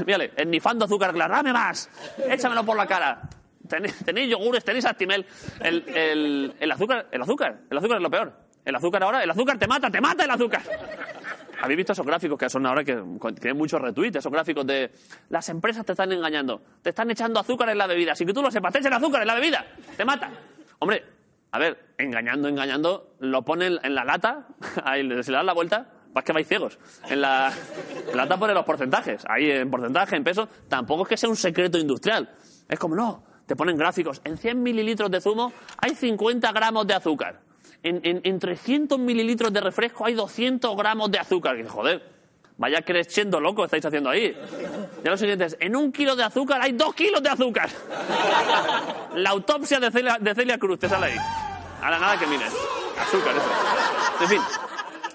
Mírale, 0.06 0.32
ennifando 0.36 0.84
azúcar 0.84 1.12
glass, 1.12 1.28
dame 1.30 1.52
más, 1.52 1.90
échamelo 2.28 2.64
por 2.64 2.76
la 2.76 2.86
cara. 2.86 3.20
Tenéis, 3.68 4.04
tenéis 4.04 4.30
yogures, 4.30 4.64
tenéis 4.64 4.84
Actimel. 4.84 5.24
El, 5.60 5.88
el, 5.88 6.54
el 6.58 6.72
azúcar, 6.72 7.06
el 7.10 7.22
azúcar, 7.22 7.60
el 7.70 7.78
azúcar 7.78 7.96
es 7.98 8.02
lo 8.02 8.10
peor. 8.10 8.32
El 8.64 8.74
azúcar 8.74 9.02
ahora, 9.02 9.22
el 9.22 9.30
azúcar 9.30 9.58
te 9.58 9.66
mata, 9.66 9.90
te 9.90 10.00
mata 10.00 10.24
el 10.24 10.30
azúcar. 10.30 10.62
¿Habéis 11.62 11.76
visto 11.76 11.92
esos 11.92 12.06
gráficos 12.06 12.38
que 12.38 12.48
son 12.48 12.66
ahora 12.66 12.82
que 12.82 12.94
tienen 13.40 13.56
muchos 13.56 13.80
retweets? 13.80 14.16
Esos 14.16 14.32
gráficos 14.32 14.66
de 14.66 14.90
las 15.28 15.48
empresas 15.50 15.84
te 15.84 15.92
están 15.92 16.10
engañando, 16.12 16.62
te 16.82 16.90
están 16.90 17.10
echando 17.10 17.38
azúcar 17.40 17.68
en 17.68 17.78
la 17.78 17.86
bebida. 17.86 18.14
Sin 18.14 18.26
que 18.26 18.32
tú 18.32 18.42
lo 18.42 18.50
sepas, 18.50 18.72
te 18.72 18.78
echan 18.78 18.94
azúcar 18.94 19.22
en 19.22 19.28
la 19.28 19.34
bebida, 19.34 19.64
te 19.96 20.04
mata. 20.04 20.30
Hombre, 20.78 21.04
a 21.52 21.58
ver, 21.58 21.92
engañando, 21.98 22.48
engañando, 22.48 23.14
lo 23.18 23.42
ponen 23.42 23.78
en 23.82 23.94
la 23.94 24.04
lata, 24.04 24.46
ahí 24.84 25.02
se 25.22 25.30
le 25.30 25.36
dan 25.36 25.46
la 25.46 25.52
vuelta, 25.52 25.86
vas 26.12 26.24
que 26.24 26.32
vais 26.32 26.46
ciegos. 26.46 26.78
En 27.08 27.20
la, 27.20 27.52
en 28.10 28.16
la 28.16 28.24
lata 28.24 28.38
pone 28.38 28.54
los 28.54 28.64
porcentajes, 28.64 29.22
ahí 29.28 29.50
en 29.50 29.70
porcentaje, 29.70 30.16
en 30.16 30.24
peso, 30.24 30.48
tampoco 30.68 31.02
es 31.02 31.08
que 31.08 31.16
sea 31.16 31.28
un 31.28 31.36
secreto 31.36 31.78
industrial. 31.78 32.30
Es 32.68 32.78
como, 32.78 32.94
no, 32.94 33.22
te 33.46 33.56
ponen 33.56 33.76
gráficos, 33.76 34.20
en 34.24 34.36
100 34.36 34.62
mililitros 34.62 35.10
de 35.10 35.20
zumo 35.20 35.52
hay 35.78 35.94
50 35.94 36.52
gramos 36.52 36.86
de 36.86 36.94
azúcar. 36.94 37.40
En, 37.82 38.00
en, 38.04 38.20
en 38.24 38.38
300 38.38 38.98
mililitros 38.98 39.52
de 39.52 39.60
refresco 39.60 40.04
hay 40.04 40.14
200 40.14 40.76
gramos 40.76 41.10
de 41.10 41.18
azúcar. 41.18 41.58
Y 41.58 41.66
joder, 41.66 42.02
vaya 42.58 42.82
creciendo 42.82 43.40
loco 43.40 43.64
estáis 43.64 43.84
haciendo 43.84 44.10
ahí. 44.10 44.36
Ya 45.02 45.10
lo 45.10 45.16
siguiente 45.16 45.46
es, 45.46 45.56
en 45.60 45.74
un 45.74 45.90
kilo 45.90 46.14
de 46.14 46.24
azúcar 46.24 46.60
hay 46.60 46.72
dos 46.72 46.94
kilos 46.94 47.22
de 47.22 47.30
azúcar. 47.30 47.70
La 49.14 49.30
autopsia 49.30 49.80
de 49.80 49.90
Celia, 49.90 50.18
de 50.20 50.34
Celia 50.34 50.58
Cruz, 50.58 50.78
te 50.78 50.88
sale 50.88 51.06
ahí. 51.06 51.16
Ahora 51.82 51.98
nada 51.98 52.18
que 52.18 52.26
mires. 52.26 52.52
Azúcar, 53.00 53.34
eso. 53.34 53.50
En 54.20 54.28
fin. 54.28 54.69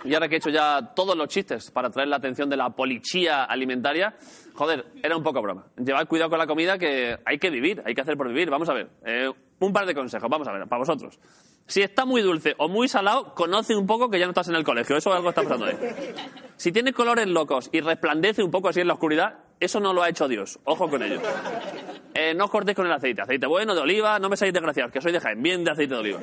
Y 0.06 0.14
ahora 0.14 0.28
que 0.28 0.36
he 0.36 0.38
hecho 0.38 0.50
ya 0.50 0.94
todos 0.96 1.18
los 1.18 1.28
chistes 1.28 1.72
para 1.72 1.90
traer 1.90 2.10
la 2.10 2.18
atención 2.18 2.50
de 2.50 2.58
la 2.58 2.70
policía 2.70 3.44
alimentaria, 3.44 4.16
joder, 4.54 4.86
era 5.02 5.18
un 5.18 5.24
poco 5.24 5.42
broma. 5.42 5.66
Llevad 5.78 6.08
cuidado 6.08 6.30
con 6.30 6.40
la 6.40 6.48
comida 6.48 6.78
que 6.78 7.18
hay 7.26 7.40
que 7.40 7.50
vivir, 7.50 7.82
hay 7.86 7.96
que 7.96 8.02
hacer 8.02 8.16
por 8.16 8.28
vivir. 8.28 8.50
Vamos 8.50 8.70
a 8.70 8.74
ver, 8.74 8.90
eh, 9.06 9.32
un 9.60 9.74
par 9.74 9.86
de 9.86 9.96
consejos, 9.96 10.30
vamos 10.30 10.48
a 10.48 10.52
ver, 10.52 10.68
para 10.68 10.80
vosotros. 10.80 11.20
Si 11.68 11.82
está 11.82 12.06
muy 12.06 12.22
dulce 12.22 12.54
o 12.60 12.68
muy 12.68 12.88
salado, 12.88 13.34
conoce 13.34 13.76
un 13.76 13.88
poco 13.88 14.10
que 14.10 14.20
ya 14.20 14.26
no 14.26 14.32
estás 14.32 14.50
en 14.50 14.56
el 14.56 14.64
colegio, 14.64 14.96
eso 14.96 15.12
algo 15.12 15.30
está 15.30 15.42
pasando 15.42 15.66
ahí. 15.66 15.78
Si 16.58 16.72
tiene 16.72 16.94
colores 16.94 17.28
locos 17.28 17.70
y 17.72 17.82
resplandece 17.82 18.44
un 18.44 18.52
poco 18.52 18.70
así 18.70 18.82
en 18.82 18.88
la 18.88 18.94
oscuridad, 18.94 19.40
eso 19.60 19.80
no 19.80 19.94
lo 19.94 20.04
ha 20.04 20.10
hecho 20.10 20.28
Dios. 20.28 20.60
Ojo 20.66 20.88
con 20.88 21.02
ello. 21.02 21.20
Eh, 22.14 22.34
no 22.34 22.46
os 22.46 22.52
cortéis 22.52 22.76
con 22.76 22.86
el 22.86 22.92
aceite. 22.92 23.22
Aceite 23.22 23.48
bueno, 23.48 23.74
de 23.74 23.82
oliva, 23.82 24.20
no 24.20 24.30
me 24.30 24.38
seáis 24.38 24.54
desgraciados, 24.54 24.92
que 24.92 25.02
soy 25.02 25.12
de 25.12 25.20
Jaén, 25.20 25.42
bien 25.42 25.64
de 25.64 25.72
aceite 25.72 25.96
de 25.96 26.00
oliva. 26.00 26.20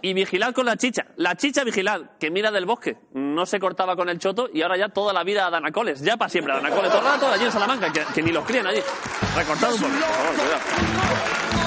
Y 0.00 0.14
vigilad 0.14 0.52
con 0.54 0.66
la 0.66 0.76
chicha. 0.76 1.06
La 1.16 1.34
chicha 1.34 1.64
vigilad, 1.64 2.02
que 2.20 2.30
mira 2.30 2.52
del 2.52 2.66
bosque. 2.66 2.98
No 3.14 3.46
se 3.46 3.58
cortaba 3.58 3.96
con 3.96 4.08
el 4.08 4.18
choto 4.18 4.48
y 4.52 4.62
ahora 4.62 4.76
ya 4.76 4.88
toda 4.88 5.12
la 5.12 5.24
vida 5.24 5.46
a 5.46 5.50
Danacoles. 5.50 6.00
Ya 6.02 6.16
para 6.16 6.28
siempre 6.28 6.52
a 6.52 6.56
Danacoles. 6.56 6.90
Todo 6.90 7.00
el 7.00 7.06
rato 7.06 7.28
allí 7.28 7.44
en 7.44 7.52
Salamanca, 7.52 7.92
que, 7.92 8.22
ni 8.22 8.30
los 8.30 8.44
crían 8.44 8.66
allí. 8.66 8.80
Recortad 9.36 9.72
un 9.72 9.80
poco, 9.80 9.92
por 9.92 10.02
favor, 10.14 10.34
cuidado. 10.36 11.58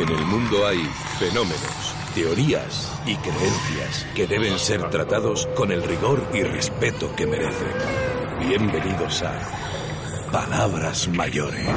En 0.00 0.08
el 0.08 0.24
mundo 0.24 0.66
hay 0.66 0.78
fenómenos, 1.18 1.94
teorías 2.14 2.90
y 3.04 3.16
creencias 3.16 4.06
que 4.14 4.26
deben 4.26 4.58
ser 4.58 4.88
tratados 4.88 5.46
con 5.54 5.72
el 5.72 5.82
rigor 5.82 6.26
y 6.32 6.42
respeto 6.42 7.14
que 7.14 7.26
merecen. 7.26 7.74
Bienvenidos 8.38 9.22
a 9.22 9.38
Palabras 10.32 11.06
Mayores. 11.08 11.68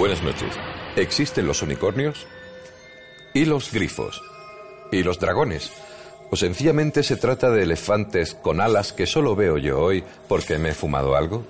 Buenas 0.00 0.22
noches. 0.22 0.48
¿Existen 0.96 1.46
los 1.46 1.60
unicornios? 1.60 2.26
¿Y 3.34 3.44
los 3.44 3.70
grifos? 3.70 4.22
¿Y 4.90 5.02
los 5.02 5.18
dragones? 5.20 5.70
¿O 6.30 6.36
sencillamente 6.36 7.02
se 7.02 7.16
trata 7.16 7.50
de 7.50 7.64
elefantes 7.64 8.32
con 8.34 8.62
alas 8.62 8.94
que 8.94 9.04
solo 9.04 9.36
veo 9.36 9.58
yo 9.58 9.78
hoy 9.78 10.02
porque 10.26 10.56
me 10.56 10.70
he 10.70 10.74
fumado 10.74 11.16
algo? 11.16 11.44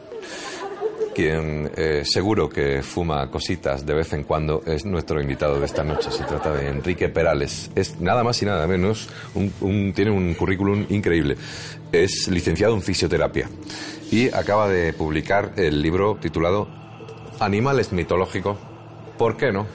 Quien 1.15 1.71
eh, 1.77 2.03
seguro 2.05 2.49
que 2.49 2.83
fuma 2.83 3.31
cositas 3.31 3.87
de 3.87 3.95
vez 3.95 4.13
en 4.15 4.25
cuando 4.25 4.63
es 4.67 4.85
nuestro 4.85 5.23
invitado 5.23 5.61
de 5.61 5.67
esta 5.67 5.85
noche. 5.85 6.11
Se 6.11 6.25
trata 6.25 6.53
de 6.53 6.71
Enrique 6.71 7.09
Perales. 7.09 7.71
Es 7.77 8.01
nada 8.01 8.25
más 8.25 8.43
y 8.43 8.47
nada 8.47 8.67
menos, 8.67 9.09
un- 9.37 9.93
tiene 9.95 10.11
un 10.11 10.35
currículum 10.35 10.87
increíble. 10.89 11.37
Es 11.93 12.27
licenciado 12.27 12.75
en 12.75 12.83
fisioterapia 12.83 13.49
y 14.11 14.29
acaba 14.35 14.69
de 14.69 14.93
publicar 14.93 15.53
el 15.55 15.81
libro 15.81 16.19
titulado 16.21 16.80
Animales 17.41 17.93
mitológicos. 17.93 18.59
¿Por 19.19 19.37
qué 19.37 19.51
no? 19.53 19.67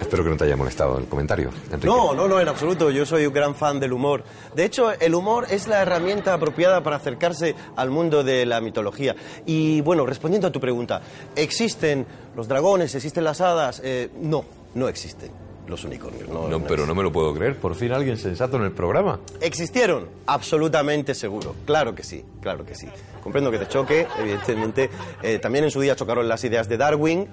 Espero 0.00 0.24
que 0.24 0.30
no 0.30 0.36
te 0.36 0.44
haya 0.44 0.56
molestado 0.56 0.98
el 0.98 1.06
comentario. 1.06 1.50
No, 1.82 2.14
no, 2.14 2.28
no, 2.28 2.40
en 2.40 2.48
absoluto. 2.48 2.90
Yo 2.90 3.04
soy 3.04 3.26
un 3.26 3.32
gran 3.32 3.54
fan 3.54 3.80
del 3.80 3.92
humor. 3.92 4.24
De 4.54 4.64
hecho, 4.64 4.92
el 4.92 5.14
humor 5.14 5.46
es 5.50 5.66
la 5.66 5.82
herramienta 5.82 6.34
apropiada 6.34 6.82
para 6.82 6.96
acercarse 6.96 7.54
al 7.76 7.90
mundo 7.90 8.22
de 8.22 8.46
la 8.46 8.60
mitología. 8.60 9.14
Y 9.46 9.80
bueno, 9.80 10.06
respondiendo 10.06 10.48
a 10.48 10.52
tu 10.52 10.60
pregunta, 10.60 11.02
¿existen 11.36 12.06
los 12.36 12.48
dragones, 12.48 12.94
existen 12.94 13.24
las 13.24 13.40
hadas? 13.40 13.80
Eh, 13.84 14.10
no, 14.20 14.44
no 14.74 14.88
existen 14.88 15.41
los 15.66 15.84
unicornios. 15.84 16.28
No, 16.28 16.48
No, 16.48 16.60
pero 16.64 16.86
no 16.86 16.94
me 16.94 17.02
lo 17.02 17.12
puedo 17.12 17.34
creer. 17.34 17.56
Por 17.56 17.74
fin 17.74 17.92
alguien 17.92 18.16
sensato 18.18 18.56
en 18.56 18.64
el 18.64 18.72
programa. 18.72 19.20
¿Existieron? 19.40 20.08
Absolutamente 20.26 21.14
seguro. 21.14 21.54
Claro 21.66 21.94
que 21.94 22.02
sí, 22.02 22.24
claro 22.40 22.64
que 22.66 22.74
sí. 22.74 22.88
Comprendo 23.22 23.50
que 23.50 23.58
te 23.58 23.68
choque, 23.68 24.06
evidentemente. 24.18 24.90
Eh, 25.22 25.38
también 25.38 25.64
en 25.64 25.70
su 25.70 25.80
día 25.80 25.94
chocaron 25.96 26.28
las 26.28 26.42
ideas 26.44 26.68
de 26.68 26.76
Darwin. 26.76 27.28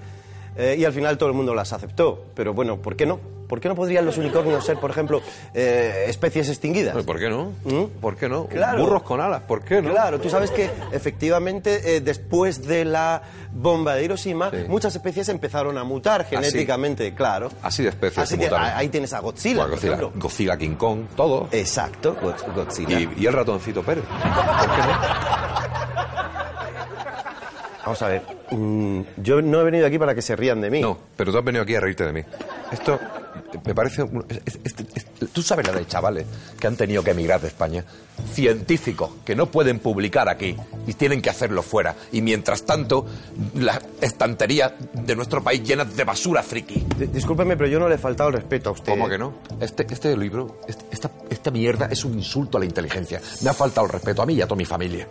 Eh, 0.56 0.76
y 0.78 0.86
al 0.86 0.94
final 0.94 1.18
todo 1.18 1.30
el 1.30 1.36
mundo 1.36 1.54
las 1.56 1.74
aceptó. 1.74 2.26
Pero 2.36 2.54
bueno, 2.54 2.78
¿por 2.78 2.96
qué 2.96 3.06
no? 3.06 3.20
¿Por 3.50 3.60
qué 3.60 3.68
no 3.68 3.74
podrían 3.74 4.06
los 4.06 4.20
unicornios 4.20 4.64
ser, 4.64 4.78
por 4.78 4.92
ejemplo, 4.92 5.24
eh, 5.56 6.06
especies 6.08 6.50
extinguidas? 6.50 6.94
Pues, 6.94 7.04
¿Por 7.04 7.18
qué 7.18 7.30
no? 7.32 7.52
¿Mm? 7.64 7.86
¿Por 8.00 8.16
qué 8.16 8.30
no? 8.30 8.46
Claro. 8.46 8.84
Burros 8.84 9.02
con 9.02 9.20
alas, 9.22 9.42
¿por 9.42 9.64
qué 9.64 9.82
no? 9.82 9.90
Claro, 9.90 10.20
tú 10.20 10.30
sabes 10.30 10.52
que 10.52 10.70
efectivamente 10.92 11.96
eh, 11.96 12.02
después 12.02 12.68
de 12.68 12.86
la 12.86 13.24
bomba 13.52 13.96
de 13.96 14.04
Hiroshima, 14.04 14.52
Sí. 14.52 14.58
muchas 14.68 14.96
especies 14.96 15.30
empezaron 15.30 15.80
a 15.80 15.84
mutar 15.84 16.26
genéticamente, 16.26 17.16
claro. 17.16 17.50
Así 17.64 17.82
de 17.82 17.90
especies 17.90 18.20
Así 18.20 18.38
que 18.38 18.48
ahí 18.54 18.90
tienes 18.90 19.14
a 19.14 19.20
Godzilla, 19.20 19.66
Bueno, 19.66 20.12
Godzilla, 20.16 20.56
King 20.56 20.76
Kong, 20.76 21.08
todo. 21.16 21.48
Exacto, 21.52 22.16
Go- 22.22 22.36
Godzilla. 22.54 23.00
Y, 23.00 23.10
y 23.18 23.26
el 23.26 23.34
ratoncito 23.34 23.82
Pérez. 23.82 24.04
¿Por 24.06 24.76
qué 24.76 24.82
no? 24.82 25.00
Vamos 27.84 28.02
a 28.04 28.08
ver, 28.10 28.22
mm, 28.52 29.02
yo 29.18 29.42
no 29.42 29.62
he 29.62 29.64
venido 29.64 29.86
aquí 29.88 29.98
para 30.00 30.14
que 30.16 30.22
se 30.22 30.36
rían 30.36 30.62
de 30.62 30.70
mí. 30.70 30.82
No, 30.82 30.98
pero 31.16 31.32
tú 31.32 31.38
has 31.38 31.44
venido 31.44 31.64
aquí 31.64 31.76
a 31.76 31.80
reírte 31.80 32.06
de 32.06 32.14
mí. 32.14 32.22
Esto 32.72 33.00
me 33.66 33.74
parece... 33.76 34.04
un- 34.04 34.26
es- 34.30 34.60
es- 34.64 34.76
es- 34.96 35.06
Tú 35.34 35.42
sabes 35.44 35.68
la 35.68 35.74
de 35.74 35.86
chavales 35.86 36.26
que 36.60 36.66
han 36.68 36.76
tenido 36.76 37.04
que 37.04 37.12
emigrar 37.12 37.40
de 37.42 37.48
España. 37.50 37.84
Científicos 38.34 39.12
que 39.26 39.36
no 39.36 39.48
pueden 39.48 39.80
publicar 39.80 40.30
aquí 40.30 40.56
y 40.88 40.94
tienen 40.94 41.22
que 41.22 41.30
hacerlo 41.30 41.62
fuera. 41.62 41.96
Y 42.12 42.22
mientras 42.22 42.64
tanto, 42.64 43.06
las 43.56 43.80
estanterías 44.02 44.74
de 44.94 45.16
nuestro 45.16 45.44
país 45.44 45.62
llenas 45.64 45.96
de 45.96 46.04
basura 46.04 46.42
friki. 46.44 46.86
Discúlpeme, 47.12 47.58
pero 47.58 47.70
yo 47.70 47.80
no 47.80 47.90
le 47.90 47.96
he 47.96 47.98
faltado 47.98 48.30
el 48.30 48.36
respeto 48.36 48.70
a 48.70 48.74
usted. 48.74 48.92
¿Cómo 48.94 49.08
que 49.10 49.18
no? 49.18 49.34
Este, 49.60 49.86
este 49.92 50.16
libro, 50.18 50.60
este- 50.68 50.86
esta, 50.92 51.12
esta 51.30 51.52
mierda 51.52 51.88
es 51.92 52.04
un 52.06 52.14
insulto 52.14 52.58
a 52.58 52.60
la 52.62 52.66
inteligencia. 52.66 53.22
Me 53.42 53.50
ha 53.50 53.54
faltado 53.54 53.88
el 53.88 53.94
respeto 53.94 54.22
a 54.22 54.26
mí 54.26 54.34
y 54.36 54.42
a 54.42 54.46
toda 54.46 54.58
mi 54.58 54.66
familia. 54.66 55.08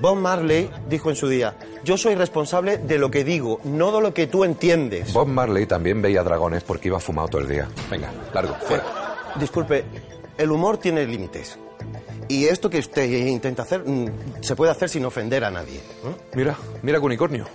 Bob 0.00 0.16
Marley 0.16 0.70
dijo 0.88 1.10
en 1.10 1.16
su 1.16 1.28
día, 1.28 1.56
yo 1.84 1.96
soy 1.96 2.14
responsable 2.14 2.78
de 2.78 2.98
lo 2.98 3.10
que 3.10 3.24
digo, 3.24 3.60
no 3.64 3.92
de 3.92 4.00
lo 4.00 4.14
que 4.14 4.26
tú 4.26 4.44
entiendes. 4.44 5.12
Bob 5.12 5.28
Marley 5.28 5.66
también 5.66 6.00
veía 6.00 6.22
dragones 6.22 6.62
porque 6.62 6.88
iba 6.88 7.00
fumado 7.00 7.28
todo 7.28 7.42
el 7.42 7.48
día. 7.48 7.68
Venga, 7.90 8.10
largo, 8.32 8.54
fuera. 8.66 8.84
Disculpe, 9.38 9.84
el 10.36 10.50
humor 10.50 10.78
tiene 10.78 11.04
límites. 11.06 11.58
Y 12.28 12.44
esto 12.44 12.68
que 12.68 12.78
usted 12.78 13.04
intenta 13.26 13.62
hacer 13.62 13.82
mm, 13.84 14.42
se 14.42 14.54
puede 14.54 14.70
hacer 14.70 14.88
sin 14.88 15.04
ofender 15.04 15.44
a 15.44 15.50
nadie. 15.50 15.78
¿eh? 15.78 16.16
Mira, 16.34 16.56
mira 16.82 16.98
que 16.98 17.06
unicornio. 17.06 17.46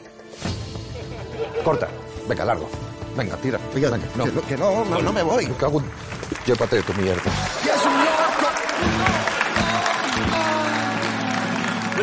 Corta. 1.64 1.88
Venga, 2.28 2.44
largo. 2.44 2.68
Venga, 3.16 3.38
tira. 3.38 3.60
Venga, 3.74 3.98
no, 4.16 4.26
que 4.48 4.58
no, 4.58 4.84
no, 4.86 5.02
no 5.02 5.14
me 5.14 5.22
voy. 5.22 5.46
En... 5.46 5.56
Llévate 6.46 6.78
de 6.78 6.82
tu 6.82 6.94
mierda. 6.96 7.22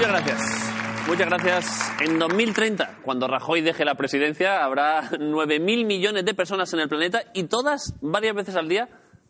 Muchas 0.00 0.24
gracias. 0.24 1.06
Muchas 1.06 1.26
gracias. 1.26 1.92
En 2.00 2.18
2030, 2.18 3.00
cuando 3.02 3.28
Rajoy 3.28 3.60
deje 3.60 3.84
la 3.84 3.96
presidencia, 3.96 4.64
habrá 4.64 5.10
9.000 5.10 5.84
millones 5.84 6.24
de 6.24 6.32
personas 6.32 6.72
en 6.72 6.80
el 6.80 6.88
planeta 6.88 7.24
y 7.34 7.44
todas, 7.44 7.92
varias 8.00 8.34
veces 8.34 8.56
al 8.56 8.66
día, 8.66 8.88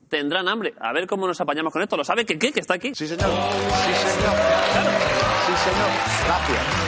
tendrán 0.09 0.47
hambre. 0.47 0.75
A 0.79 0.93
ver 0.93 1.09
cómo 1.09 1.27
nos 1.27 1.41
apañamos 1.41 1.73
con 1.73 1.83
esto. 1.83 1.97
¿Lo 1.97 2.05
sabe 2.05 2.25
que 2.25 2.39
qué? 2.39 2.53
Que 2.53 2.61
está 2.61 2.75
aquí. 2.75 2.95
Sí, 2.95 3.09
señor. 3.09 3.31
Sí, 3.31 3.95
señor. 3.95 4.37
Sí, 5.47 5.71
señor. 5.71 5.89
Gracias. 6.25 6.80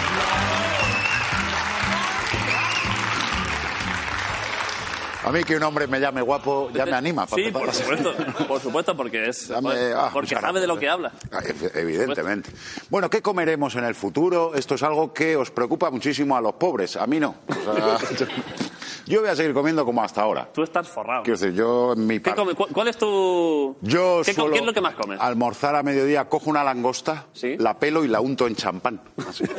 A 5.25 5.31
mí 5.31 5.45
que 5.45 5.57
un 5.57 5.63
hombre 5.63 5.87
me 5.87 6.01
llame 6.01 6.21
guapo 6.21 6.71
ya 6.75 6.85
me 6.85 6.93
anima. 6.95 7.27
Sí, 7.29 7.51
por 7.53 7.73
supuesto. 7.73 8.13
Por 8.49 8.61
supuesto, 8.61 8.97
porque 8.97 9.29
es. 9.29 9.49
Dame- 9.49 9.93
ah, 9.95 10.11
porque 10.13 10.35
muchas 10.35 10.41
sabe 10.41 10.61
de 10.61 10.67
lo 10.67 10.79
que 10.79 10.89
habla. 10.89 11.13
Ah, 11.31 11.41
ev- 11.43 11.71
Evidentemente. 11.77 12.51
Bueno, 12.91 13.09
¿qué 13.09 13.23
comeremos 13.23 13.77
en 13.77 13.85
el 13.85 13.95
futuro? 13.95 14.55
Esto 14.55 14.75
es 14.75 14.83
algo 14.83 15.13
que 15.13 15.37
os 15.37 15.51
preocupa 15.53 15.91
muchísimo 15.91 16.37
a 16.37 16.41
los 16.41 16.55
pobres. 16.55 16.97
A 16.97 17.07
mí 17.07 17.21
no. 17.21 17.37
O 17.49 17.55
sea, 17.55 17.99
yo 19.07 19.21
voy 19.21 19.31
a 19.31 19.37
seguir 19.37 19.55
comiendo 19.55 19.85
como 19.85 20.03
hasta 20.03 20.23
ahora. 20.23 20.49
Tú 20.53 20.65
estás 20.65 20.89
forrado. 20.89 21.23
Quiero 21.23 21.39
decir, 21.39 21.55
yo 21.55 21.93
en 21.93 22.05
mi 22.07 22.19
¿Qué 22.19 22.35
come- 22.35 22.55
¿Cuál 22.55 22.89
es 22.89 22.97
tu. 22.99 23.77
Yo 23.81 24.23
¿Qué, 24.25 24.35
suelo 24.35 24.53
qué 24.53 24.59
es 24.59 24.67
lo 24.67 24.73
que 24.73 24.81
más 24.81 24.95
comes? 24.97 25.21
Almorzar 25.21 25.77
a 25.77 25.85
mediodía, 25.85 26.29
cojo 26.29 26.51
una 26.51 26.65
langosta, 26.65 27.27
Sí. 27.33 27.57
la 27.59 27.79
pelo 27.79 28.05
y 28.05 28.09
la 28.09 28.21
unto 28.21 28.49
en 28.49 28.57
champán. 28.57 29.01
Así. 29.29 29.45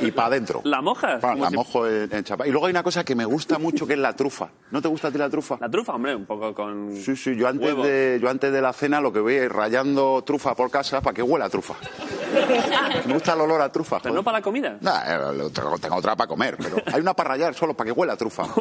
y 0.00 0.10
para 0.10 0.28
adentro. 0.28 0.60
¿La 0.64 0.80
mojas? 0.80 1.20
Como 1.20 1.36
la 1.44 1.50
si- 1.50 1.56
mojo 1.56 1.86
en, 1.86 2.12
en 2.14 2.24
champán. 2.24 2.48
Y 2.48 2.50
luego 2.50 2.66
hay 2.66 2.70
una 2.70 2.82
cosa 2.82 3.04
que 3.04 3.14
me 3.14 3.24
gusta 3.24 3.58
mucho 3.58 3.86
que 3.86 3.92
es 3.94 3.98
la 3.98 4.14
trufa. 4.14 4.48
¿No 4.70 4.80
te 4.80 4.88
gusta 4.88 5.08
a 5.08 5.10
ti 5.10 5.18
la 5.18 5.28
trufa? 5.30 5.56
La 5.60 5.68
trufa, 5.68 5.94
hombre, 5.94 6.14
un 6.14 6.26
poco 6.26 6.54
con. 6.54 6.94
Sí, 6.96 7.16
sí, 7.16 7.34
yo 7.36 7.48
antes, 7.48 7.66
huevo. 7.68 7.82
de, 7.84 8.18
yo 8.20 8.28
antes 8.30 8.52
de 8.52 8.60
la 8.62 8.72
cena 8.72 9.00
lo 9.00 9.12
que 9.12 9.20
voy 9.20 9.34
es 9.34 9.50
rayando 9.50 10.22
trufa 10.24 10.54
por 10.54 10.70
casa 10.70 11.00
para 11.00 11.14
que 11.14 11.22
huela 11.22 11.46
a 11.46 11.48
trufa. 11.50 11.74
me 13.06 13.14
gusta 13.14 13.32
el 13.34 13.40
olor 13.40 13.60
a 13.60 13.70
trufa. 13.70 13.96
Pero 13.98 14.10
joder. 14.12 14.14
no 14.14 14.22
para 14.24 14.38
la 14.38 14.42
comida. 14.42 14.78
Nah, 14.80 15.00
eh, 15.06 15.50
tengo, 15.52 15.78
tengo 15.78 15.96
otra 15.96 16.16
para 16.16 16.28
comer, 16.28 16.56
pero 16.56 16.76
hay 16.92 17.00
una 17.00 17.14
para 17.14 17.30
rayar 17.30 17.54
solo 17.54 17.74
para 17.74 17.86
que 17.86 17.92
huela 17.92 18.12
a 18.12 18.16
trufa. 18.16 18.44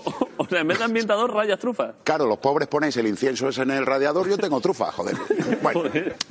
en 0.52 0.68
vez 0.68 0.78
de 0.80 0.84
ambientador, 0.86 1.34
rayas 1.34 1.60
trufa. 1.60 1.94
Claro, 2.04 2.26
los 2.26 2.38
pobres 2.40 2.68
ponéis 2.68 2.96
el 2.98 3.08
incienso 3.08 3.50
ese 3.50 3.62
en 3.64 3.72
el 3.72 3.86
radiador, 3.86 4.28
yo 4.30 4.38
tengo 4.38 4.60
trufa, 4.62 4.92
joder. 4.92 5.16
Bueno, 5.62 5.84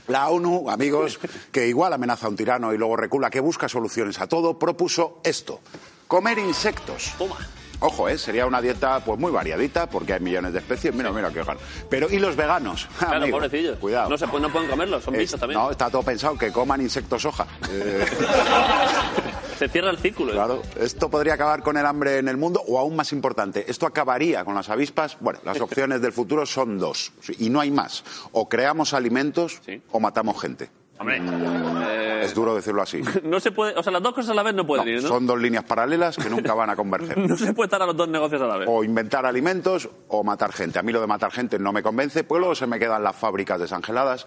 la 0.08 0.28
ONU, 0.30 0.70
amigos, 0.70 1.18
que 1.52 1.66
igual 1.66 1.92
amenaza 1.92 2.26
a 2.26 2.30
un 2.30 2.36
tirano 2.36 2.72
y 2.72 2.78
luego 2.78 2.96
recula, 2.96 3.30
que 3.30 3.40
busca 3.40 3.68
soluciones 3.68 4.20
a 4.20 4.26
todo, 4.26 4.58
propuso 4.58 5.20
esto, 5.24 5.60
comer 6.06 6.38
insectos. 6.38 7.14
Toma. 7.18 7.36
Ojo, 7.80 8.08
¿eh? 8.08 8.18
sería 8.18 8.44
una 8.44 8.60
dieta 8.60 8.98
pues 9.04 9.20
muy 9.20 9.30
variadita 9.30 9.88
porque 9.88 10.14
hay 10.14 10.18
millones 10.20 10.52
de 10.52 10.58
especies. 10.58 10.92
Mira, 10.92 11.12
mira 11.12 11.30
qué 11.32 11.44
gano. 11.44 11.60
Pero 11.88 12.08
¿y 12.10 12.18
los 12.18 12.34
veganos? 12.34 12.88
Claro, 12.98 13.18
Amigo, 13.18 13.36
pobrecillos. 13.36 13.78
Cuidado. 13.78 14.08
No, 14.10 14.18
se, 14.18 14.26
pu- 14.26 14.40
no 14.40 14.50
pueden 14.50 14.68
comerlos, 14.68 15.04
son 15.04 15.14
bichos 15.14 15.38
también. 15.38 15.60
No, 15.60 15.70
está 15.70 15.88
todo 15.88 16.02
pensado 16.02 16.36
que 16.36 16.50
coman 16.50 16.80
insectos 16.80 17.24
hoja. 17.24 17.46
Eh, 17.70 18.04
Se 19.58 19.68
cierra 19.68 19.90
el 19.90 19.98
círculo. 19.98 20.32
Claro, 20.32 20.62
esto 20.80 21.10
podría 21.10 21.34
acabar 21.34 21.62
con 21.62 21.76
el 21.76 21.84
hambre 21.84 22.18
en 22.18 22.28
el 22.28 22.36
mundo 22.36 22.62
o 22.66 22.78
aún 22.78 22.94
más 22.96 23.12
importante, 23.12 23.64
esto 23.68 23.86
acabaría 23.86 24.44
con 24.44 24.54
las 24.54 24.68
avispas. 24.68 25.16
Bueno, 25.20 25.40
las 25.44 25.60
opciones 25.62 26.00
del 26.00 26.12
futuro 26.12 26.46
son 26.46 26.78
dos 26.78 27.12
y 27.38 27.50
no 27.50 27.60
hay 27.60 27.70
más. 27.70 28.04
O 28.32 28.48
creamos 28.48 28.94
alimentos 28.94 29.60
Sí. 29.66 29.82
o 29.90 30.00
matamos 30.00 30.40
gente. 30.40 30.70
Hombre. 31.00 31.20
eh, 31.22 32.22
Es 32.24 32.34
duro 32.34 32.54
decirlo 32.56 32.82
así. 32.82 33.00
no 33.24 33.38
se 33.38 33.52
puede. 33.52 33.74
O 33.76 33.82
sea, 33.84 33.92
las 33.92 34.02
dos 34.02 34.12
cosas 34.14 34.30
a 34.30 34.34
la 34.34 34.42
vez 34.42 34.54
no 34.54 34.66
pueden 34.66 34.84
No, 34.84 34.90
ir, 34.90 35.02
¿no? 35.02 35.08
Son 35.08 35.26
dos 35.28 35.38
líneas 35.40 35.62
paralelas 35.64 36.16
que 36.16 36.28
nunca 36.28 36.54
van 36.54 36.70
a 36.70 36.76
converger. 36.76 37.16
No 37.28 37.36
se 37.36 37.52
puede 37.54 37.66
estar 37.66 37.80
a 37.82 37.86
los 37.86 37.96
dos 37.96 38.08
negocios 38.08 38.40
a 38.42 38.46
la 38.46 38.56
vez. 38.58 38.68
O 38.70 38.82
inventar 38.82 39.24
alimentos 39.26 39.88
o 40.08 40.24
matar 40.24 40.52
gente. 40.52 40.78
A 40.78 40.82
mí 40.82 40.90
lo 40.92 41.00
de 41.00 41.06
matar 41.06 41.30
gente 41.30 41.58
no 41.58 41.72
me 41.72 41.82
convence, 41.84 42.24
pues 42.24 42.40
luego 42.40 42.54
se 42.56 42.66
me 42.66 42.78
quedan 42.80 43.02
las 43.04 43.14
fábricas 43.14 43.60
desangeladas. 43.60 44.26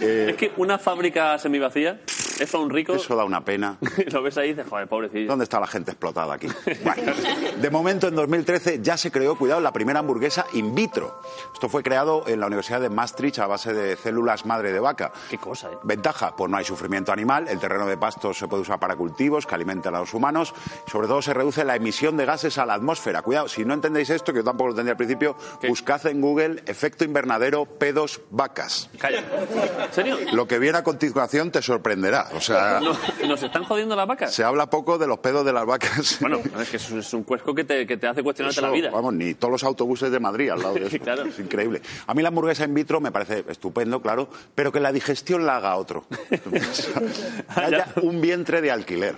Eh, 0.00 0.28
Es 0.30 0.36
que 0.36 0.52
una 0.58 0.78
fábrica 0.78 1.36
semivacía, 1.38 2.00
eso 2.40 2.58
a 2.58 2.60
un 2.60 2.70
rico, 2.70 2.94
eso 2.94 3.16
da 3.16 3.24
una 3.24 3.44
pena. 3.44 3.78
lo 4.12 4.22
ves 4.22 4.36
ahí 4.38 4.50
y 4.50 4.52
dices, 4.52 4.68
joder, 4.68 4.88
pobrecillo. 4.88 5.28
¿Dónde 5.28 5.44
está 5.44 5.60
la 5.60 5.66
gente 5.66 5.92
explotada 5.92 6.34
aquí? 6.34 6.48
Bueno, 6.84 7.12
de 7.60 7.70
momento, 7.70 8.08
en 8.08 8.14
2013 8.14 8.80
ya 8.80 8.96
se 8.96 9.10
creó, 9.10 9.36
cuidado, 9.36 9.60
la 9.60 9.72
primera 9.72 10.00
hamburguesa 10.00 10.46
in 10.52 10.74
vitro. 10.74 11.20
Esto 11.52 11.68
fue 11.68 11.82
creado 11.82 12.24
en 12.26 12.38
la 12.40 12.46
Universidad 12.46 12.80
de 12.80 12.90
Maastricht 12.90 13.38
a 13.38 13.46
base 13.46 13.72
de 13.72 13.96
células 13.96 14.46
madre 14.46 14.72
de 14.72 14.78
vaca. 14.78 15.12
Qué 15.30 15.38
cosa, 15.38 15.70
¿eh? 15.72 15.78
Ventaja, 15.82 16.36
pues 16.36 16.50
no 16.50 16.56
hay 16.56 16.64
sufrimiento 16.64 17.12
animal, 17.12 17.48
el 17.48 17.58
terreno 17.58 17.86
de 17.86 17.96
pastos 17.96 18.38
se 18.38 18.46
puede 18.46 18.62
usar 18.62 18.78
para 18.78 18.94
cultivos 18.96 19.46
que 19.46 19.54
alimentan 19.54 19.94
a 19.94 20.00
los 20.00 20.14
humanos, 20.14 20.54
sobre 20.86 21.08
todo 21.08 21.22
se 21.22 21.34
reduce 21.34 21.64
la 21.64 21.76
emisión 21.76 22.16
de 22.16 22.26
gases 22.26 22.58
a 22.58 22.66
la 22.66 22.74
atmósfera. 22.74 23.22
Cuidado, 23.22 23.48
si 23.48 23.64
no 23.64 23.74
entendéis 23.74 24.10
esto, 24.10 24.32
que 24.32 24.40
yo 24.40 24.44
tampoco 24.44 24.68
lo 24.68 24.72
entendía 24.72 24.92
al 24.92 24.96
principio, 24.98 25.36
¿Qué? 25.60 25.68
buscad 25.68 26.06
en 26.06 26.20
Google 26.20 26.62
efecto 26.66 27.04
invernadero 27.04 27.64
pedos 27.64 28.20
vacas. 28.30 28.90
Calla. 28.98 29.20
¿En 29.20 29.92
serio? 29.92 30.18
Lo 30.32 30.46
que 30.46 30.58
viene 30.58 30.78
a 30.78 30.82
continuación 30.84 31.50
te 31.50 31.62
sorprenderá. 31.62 32.25
O 32.34 32.40
sea, 32.40 32.80
No, 32.82 32.96
¿Nos 33.28 33.42
están 33.42 33.64
jodiendo 33.64 33.94
las 33.96 34.06
vacas? 34.06 34.32
se 34.34 34.44
habla 34.44 34.68
poco 34.70 34.98
de 34.98 35.06
los 35.06 35.18
pedos 35.18 35.44
de 35.44 35.52
las 35.52 35.66
vacas. 35.66 36.18
Bueno, 36.20 36.40
es 36.60 36.68
que 36.70 36.76
es 36.76 36.90
un, 36.90 36.98
es 37.00 37.12
un 37.14 37.22
cuesco 37.24 37.54
que 37.54 37.64
te, 37.64 37.86
que 37.86 37.96
te 37.96 38.06
hace 38.06 38.22
cuestionarte 38.22 38.58
Eso, 38.58 38.66
la 38.66 38.72
vida. 38.72 38.90
Vamos, 38.90 39.14
ni 39.14 39.34
todos 39.34 39.52
los 39.52 39.64
autobuses 39.64 40.10
de 40.10 40.20
Madrid 40.20 40.50
al 40.50 40.60
lado 40.60 40.74
de 40.74 40.86
eso. 40.86 40.98
Claro. 40.98 41.24
Es 41.24 41.38
increíble. 41.38 41.82
A 42.06 42.14
mí 42.14 42.22
la 42.22 42.28
hamburguesa 42.28 42.64
in 42.64 42.74
vitro 42.74 43.00
me 43.00 43.10
parece 43.12 43.44
estupendo, 43.48 44.00
claro, 44.00 44.28
pero 44.54 44.72
que 44.72 44.80
la 44.80 44.92
digestión 44.92 45.46
la 45.46 45.56
haga 45.56 45.76
otro. 45.76 46.04
Haya 47.54 47.88
un 48.02 48.20
vientre 48.20 48.60
de 48.60 48.70
alquiler. 48.70 49.16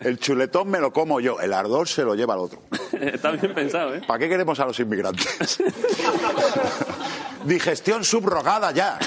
El 0.00 0.18
chuletón 0.18 0.68
me 0.70 0.80
lo 0.80 0.92
como 0.92 1.20
yo, 1.20 1.40
el 1.40 1.52
ardor 1.52 1.88
se 1.88 2.02
lo 2.02 2.14
lleva 2.14 2.34
al 2.34 2.40
otro. 2.40 2.60
Está 3.00 3.30
bien 3.32 3.54
pensado, 3.54 3.94
¿eh? 3.94 4.02
¿Para 4.06 4.18
qué 4.18 4.28
queremos 4.28 4.58
a 4.60 4.66
los 4.66 4.78
inmigrantes? 4.80 5.58
Digestión 7.44 8.04
subrogada 8.04 8.72
ya. 8.72 8.98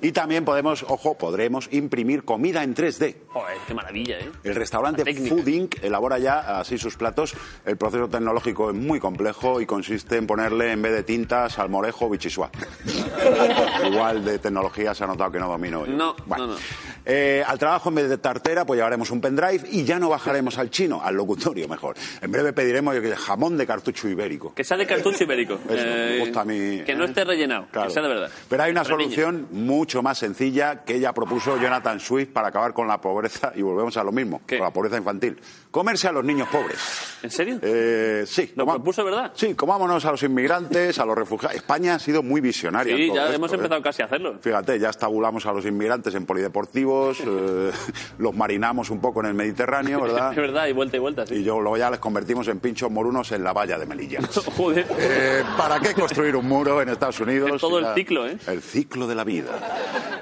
Y 0.00 0.10
también 0.10 0.44
podemos, 0.44 0.84
ojo, 0.88 1.16
podremos 1.16 1.68
imprimir 1.70 2.24
comida 2.24 2.64
en 2.64 2.74
3D. 2.74 3.14
Joder, 3.28 3.56
qué 3.68 3.74
maravilla, 3.74 4.18
¿eh? 4.18 4.30
El 4.42 4.56
restaurante. 4.56 5.04
Food 5.14 5.46
Inc. 5.46 5.84
elabora 5.84 6.18
ya 6.18 6.58
así 6.58 6.76
sus 6.76 6.96
platos. 6.96 7.34
El 7.64 7.76
proceso 7.76 8.08
tecnológico 8.08 8.70
es 8.70 8.76
muy 8.76 8.98
complejo 8.98 9.60
y 9.60 9.66
consiste 9.66 10.16
en 10.16 10.26
ponerle 10.26 10.72
en 10.72 10.82
vez 10.82 10.92
de 10.92 11.04
tinta 11.04 11.48
salmorejo 11.48 12.06
o 12.06 12.10
bichisua. 12.10 12.50
Igual 13.86 14.24
de 14.24 14.38
tecnología 14.38 14.94
se 14.94 15.04
ha 15.04 15.06
notado 15.06 15.30
que 15.30 15.38
no 15.38 15.48
domino 15.48 15.86
yo. 15.86 15.92
No, 15.92 16.16
Bueno, 16.26 16.46
no, 16.48 16.52
no. 16.54 16.58
Eh, 17.04 17.42
al 17.46 17.58
trabajo, 17.58 17.88
en 17.88 17.96
vez 17.96 18.08
de 18.08 18.18
tartera, 18.18 18.64
pues 18.64 18.78
llevaremos 18.78 19.10
un 19.10 19.20
pendrive 19.20 19.64
y 19.70 19.84
ya 19.84 19.98
no 19.98 20.08
bajaremos 20.08 20.58
al 20.58 20.70
chino, 20.70 21.00
al 21.02 21.14
locutorio 21.16 21.66
mejor. 21.68 21.96
En 22.20 22.30
breve 22.30 22.52
pediremos 22.52 22.94
jamón 23.16 23.56
de 23.56 23.66
cartucho 23.66 24.08
ibérico. 24.08 24.54
Que 24.54 24.64
sea 24.64 24.76
de 24.76 24.86
cartucho 24.86 25.24
ibérico. 25.24 25.54
Eso, 25.68 25.74
Eh, 25.84 26.10
me 26.14 26.18
gusta 26.20 26.40
a 26.42 26.44
mí. 26.44 26.82
Que 26.84 26.94
no 26.94 27.04
esté 27.12 27.24
rellenado, 27.24 27.66
Claro. 27.70 27.88
que 27.88 27.94
sea 27.94 28.02
de 28.02 28.08
verdad. 28.08 28.30
Pero 28.48 28.62
hay 28.62 28.70
una 28.72 28.84
solución 28.84 29.48
mucho 29.52 30.02
más 30.02 30.18
sencilla 30.18 30.82
que 30.84 30.96
ella 30.96 31.12
propuso 31.12 31.56
Jonathan 31.58 32.00
Swift 32.00 32.28
para 32.32 32.48
acabar 32.48 32.72
con 32.72 32.86
la 32.88 33.00
pobreza 33.00 33.52
y 33.54 33.62
volvemos 33.62 33.96
a 33.96 34.04
lo 34.04 34.12
mismo, 34.12 34.40
con 34.48 34.58
la 34.58 34.70
pobreza 34.70 34.96
infantil. 34.96 35.38
Comerse 35.70 36.08
a 36.08 36.12
los 36.12 36.24
niños 36.24 36.48
pobres. 36.48 36.78
¿En 37.22 37.30
serio? 37.30 37.58
Eh, 37.62 38.24
sí. 38.26 38.52
¿Lo 38.56 38.66
propuso, 38.66 39.04
verdad? 39.04 39.32
Sí, 39.34 39.54
comámonos 39.54 40.04
a 40.04 40.10
los 40.10 40.22
inmigrantes, 40.22 40.98
a 40.98 41.06
los 41.06 41.16
refugiados. 41.16 41.56
España 41.56 41.94
ha 41.94 41.98
sido 41.98 42.22
muy 42.22 42.40
visionaria. 42.42 42.92
en 42.92 42.98
Sí, 42.98 43.06
todo 43.06 43.16
ya 43.16 43.22
esto, 43.24 43.34
hemos 43.36 43.52
¿eh? 43.52 43.54
empezado 43.54 43.82
casi 43.82 44.02
a 44.02 44.04
hacerlo. 44.04 44.38
Fíjate, 44.42 44.78
ya 44.78 44.90
estabulamos 44.90 45.46
a 45.46 45.52
los 45.52 45.64
inmigrantes 45.64 46.14
en 46.14 46.26
polideportivos, 46.26 47.18
eh, 47.26 47.70
los 48.18 48.34
marinamos 48.34 48.90
un 48.90 49.00
poco 49.00 49.20
en 49.20 49.26
el 49.26 49.34
Mediterráneo, 49.34 50.00
¿verdad? 50.02 50.30
Es 50.32 50.36
verdad, 50.36 50.66
y 50.66 50.72
vuelta 50.72 50.96
y 50.96 51.00
vuelta, 51.00 51.26
sí. 51.26 51.36
Y 51.36 51.42
yo 51.44 51.58
luego 51.60 51.76
ya 51.78 51.90
les 51.90 52.00
convertimos 52.00 52.48
en 52.48 52.60
pinchos 52.60 52.90
morunos 52.90 53.32
en 53.32 53.42
la 53.42 53.52
valla 53.54 53.78
de 53.78 53.86
Melilla. 53.86 54.20
Joder. 54.56 54.86
Eh, 54.98 55.42
¿Para 55.56 55.80
qué 55.80 55.94
construir 55.94 56.36
un 56.36 56.46
muro 56.46 56.82
en 56.82 56.90
Estados 57.02 57.18
Unidos? 57.20 57.50
Es 57.54 57.60
todo 57.60 57.80
el 57.80 57.94
ciclo, 57.96 58.28
¿eh? 58.28 58.36
El 58.46 58.62
ciclo 58.62 59.08
de 59.08 59.14
la 59.16 59.24
vida. 59.24 59.50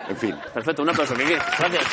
En 0.08 0.16
fin. 0.16 0.34
Perfecto, 0.54 0.80
un 0.82 0.88
aplauso, 0.88 1.14
Kike. 1.14 1.36
Gracias. 1.58 1.84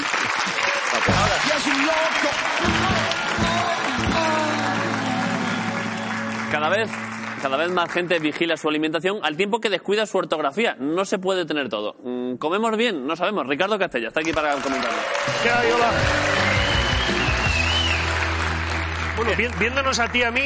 Cada 6.52 6.69
vez, 6.69 6.89
cada 7.41 7.58
vez 7.58 7.69
más 7.71 7.91
gente 7.91 8.17
vigila 8.19 8.56
su 8.58 8.69
alimentación 8.69 9.19
al 9.23 9.36
tiempo 9.36 9.60
que 9.60 9.69
descuida 9.69 10.06
su 10.06 10.17
ortografía. 10.17 10.76
No 10.80 11.04
se 11.06 11.19
puede 11.19 11.45
tener 11.45 11.69
todo. 11.69 11.95
Mm, 12.04 12.36
¿Comemos 12.38 12.76
bien? 12.78 13.06
No 13.06 13.15
sabemos. 13.15 13.45
Ricardo 13.47 13.78
Castella 13.78 14.08
está 14.08 14.21
aquí 14.21 14.32
para 14.34 14.54
comentarlo. 14.54 14.97
¿Qué 15.43 15.50
hay, 15.50 15.71
hola? 15.71 15.91
Bueno, 19.17 19.32
vi- 19.38 19.60
viéndonos 19.60 20.00
a 20.00 20.08
ti 20.08 20.19
y 20.19 20.23
a 20.23 20.32
mí, 20.32 20.43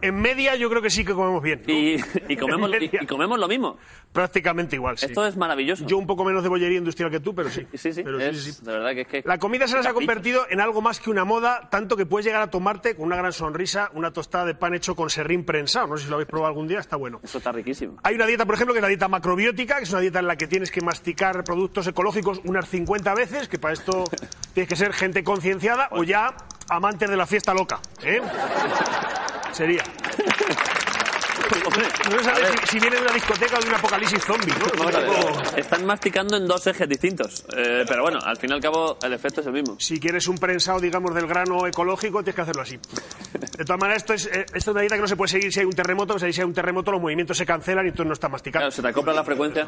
en 0.00 0.14
media 0.14 0.56
yo 0.56 0.68
creo 0.68 0.82
que 0.82 0.90
sí 0.90 1.04
que 1.04 1.14
comemos 1.14 1.42
bien. 1.42 1.62
¿no? 1.66 1.72
Y, 1.72 2.02
y 2.28 2.36
comemos, 2.36 2.70
y, 2.80 3.06
comemos 3.06 3.38
lo 3.38 3.48
mismo. 3.48 3.78
Prácticamente 4.12 4.76
igual, 4.76 4.96
sí. 4.98 5.06
Esto 5.06 5.26
es 5.26 5.36
maravilloso. 5.36 5.86
Yo 5.86 5.98
un 5.98 6.06
poco 6.06 6.24
menos 6.24 6.42
de 6.42 6.48
bollería 6.48 6.78
industrial 6.78 7.10
que 7.10 7.20
tú, 7.20 7.34
pero 7.34 7.50
sí. 7.50 7.66
Sí, 7.74 7.92
sí, 7.92 8.02
Pero 8.02 8.18
es, 8.20 8.42
sí, 8.42 8.52
sí. 8.52 8.64
de 8.64 8.72
verdad 8.72 8.94
que 8.94 9.00
es 9.02 9.08
que... 9.08 9.22
La 9.24 9.38
comida 9.38 9.68
se 9.68 9.76
nos 9.76 9.86
ha 9.86 9.92
convertido 9.92 10.46
en 10.48 10.60
algo 10.60 10.80
más 10.80 11.00
que 11.00 11.10
una 11.10 11.24
moda, 11.24 11.68
tanto 11.70 11.96
que 11.96 12.06
puedes 12.06 12.24
llegar 12.24 12.42
a 12.42 12.50
tomarte 12.50 12.96
con 12.96 13.06
una 13.06 13.16
gran 13.16 13.32
sonrisa 13.32 13.90
una 13.94 14.12
tostada 14.12 14.46
de 14.46 14.54
pan 14.54 14.74
hecho 14.74 14.94
con 14.94 15.10
serrín 15.10 15.44
prensado. 15.44 15.86
No 15.86 15.96
sé 15.96 16.04
si 16.04 16.10
lo 16.10 16.16
habéis 16.16 16.28
probado 16.28 16.48
algún 16.48 16.68
día, 16.68 16.78
está 16.78 16.96
bueno. 16.96 17.20
Eso 17.22 17.38
está 17.38 17.52
riquísimo. 17.52 17.98
Hay 18.02 18.14
una 18.14 18.26
dieta, 18.26 18.46
por 18.46 18.54
ejemplo, 18.54 18.74
que 18.74 18.78
es 18.78 18.82
la 18.82 18.88
dieta 18.88 19.08
macrobiótica, 19.08 19.76
que 19.76 19.84
es 19.84 19.90
una 19.90 20.00
dieta 20.00 20.18
en 20.20 20.26
la 20.26 20.36
que 20.36 20.46
tienes 20.46 20.70
que 20.70 20.80
masticar 20.80 21.44
productos 21.44 21.86
ecológicos 21.86 22.40
unas 22.44 22.68
50 22.68 23.14
veces, 23.14 23.48
que 23.48 23.58
para 23.58 23.74
esto 23.74 24.04
tienes 24.54 24.68
que 24.68 24.76
ser 24.76 24.92
gente 24.92 25.22
concienciada 25.24 25.88
o 25.90 26.04
ya 26.04 26.34
amantes 26.68 27.08
de 27.10 27.16
la 27.16 27.26
fiesta 27.26 27.54
loca. 27.54 27.80
¿eh? 28.02 28.20
Sería. 29.56 29.82
No 31.76 32.18
se 32.18 32.24
sabe 32.24 32.46
si, 32.64 32.66
si 32.68 32.80
viene 32.80 32.96
de 32.96 33.02
una 33.02 33.12
discoteca 33.12 33.58
o 33.58 33.60
de 33.60 33.68
un 33.68 33.74
apocalipsis 33.74 34.24
zombie, 34.24 34.54
¿no? 34.58 34.66
Vamos 34.78 34.94
a 34.94 35.00
ver. 35.00 35.58
Están 35.58 35.86
masticando 35.86 36.36
en 36.36 36.46
dos 36.46 36.66
ejes 36.66 36.88
distintos. 36.88 37.44
Eh, 37.56 37.84
pero 37.86 38.02
bueno, 38.02 38.18
al 38.22 38.36
fin 38.36 38.50
y 38.50 38.54
al 38.54 38.60
cabo, 38.60 38.98
el 39.02 39.12
efecto 39.12 39.40
es 39.40 39.46
el 39.46 39.52
mismo. 39.52 39.76
Si 39.78 39.98
quieres 40.00 40.26
un 40.28 40.38
prensado, 40.38 40.80
digamos, 40.80 41.14
del 41.14 41.26
grano 41.26 41.66
ecológico, 41.66 42.22
tienes 42.22 42.34
que 42.34 42.40
hacerlo 42.42 42.62
así. 42.62 42.78
De 43.56 43.64
todas 43.64 43.80
maneras, 43.80 44.02
esto 44.02 44.14
es, 44.14 44.26
eh, 44.26 44.46
esto 44.46 44.56
es 44.56 44.68
una 44.68 44.80
dieta 44.80 44.96
que 44.96 45.02
no 45.02 45.08
se 45.08 45.16
puede 45.16 45.28
seguir 45.28 45.52
si 45.52 45.60
hay 45.60 45.66
un 45.66 45.72
terremoto, 45.72 46.14
porque 46.14 46.32
si 46.32 46.40
hay 46.40 46.46
un 46.46 46.54
terremoto 46.54 46.92
los 46.92 47.00
movimientos 47.00 47.36
se 47.36 47.46
cancelan 47.46 47.86
y 47.86 47.88
entonces 47.88 48.06
no 48.06 48.14
está 48.14 48.28
masticado. 48.28 48.62
Claro, 48.62 48.70
se 48.70 48.82
te 48.82 48.88
acopla 48.88 49.12
la 49.12 49.24
frecuencia. 49.24 49.66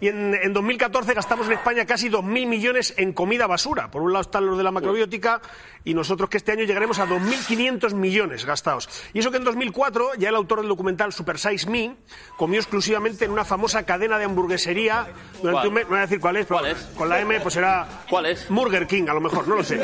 Y 0.00 0.08
en, 0.08 0.34
en 0.34 0.52
2014 0.52 1.14
gastamos 1.14 1.46
en 1.46 1.52
España 1.54 1.84
casi 1.86 2.08
2.000 2.08 2.46
millones 2.46 2.94
en 2.96 3.12
comida 3.12 3.46
basura. 3.46 3.90
Por 3.90 4.02
un 4.02 4.12
lado 4.12 4.22
están 4.22 4.46
los 4.46 4.56
de 4.56 4.64
la 4.64 4.70
macrobiótica 4.70 5.40
y 5.84 5.94
nosotros 5.94 6.28
que 6.28 6.36
este 6.36 6.52
año 6.52 6.64
llegaremos 6.64 6.98
a 6.98 7.06
2.500 7.06 7.94
millones 7.94 8.44
gastados. 8.44 8.88
Y 9.12 9.20
eso 9.20 9.30
que 9.30 9.38
en 9.38 9.44
2004 9.44 10.14
ya 10.18 10.28
el 10.28 10.34
autor 10.34 10.60
del 10.60 10.68
documental 10.68 11.12
Super 11.30 11.38
Size 11.38 11.70
Me 11.70 11.94
comió 12.36 12.58
exclusivamente 12.58 13.24
en 13.26 13.30
una 13.30 13.44
famosa 13.44 13.84
cadena 13.84 14.18
de 14.18 14.24
hamburguesería 14.24 15.06
durante 15.42 15.52
¿Cuál? 15.52 15.68
un 15.68 15.74
mes. 15.74 15.84
No 15.84 15.90
voy 15.90 15.98
a 15.98 16.02
decir 16.02 16.20
cuál 16.20 16.36
es, 16.38 16.46
pero 16.46 16.60
¿Cuál 16.60 16.72
es? 16.72 16.78
con 16.96 17.08
la 17.08 17.20
M 17.20 17.40
pues 17.40 17.56
era 17.56 17.86
¿Cuál 18.08 18.26
es? 18.26 18.48
Burger 18.48 18.86
King, 18.86 19.04
a 19.08 19.14
lo 19.14 19.20
mejor, 19.20 19.46
no 19.46 19.56
lo 19.56 19.62
sé. 19.64 19.76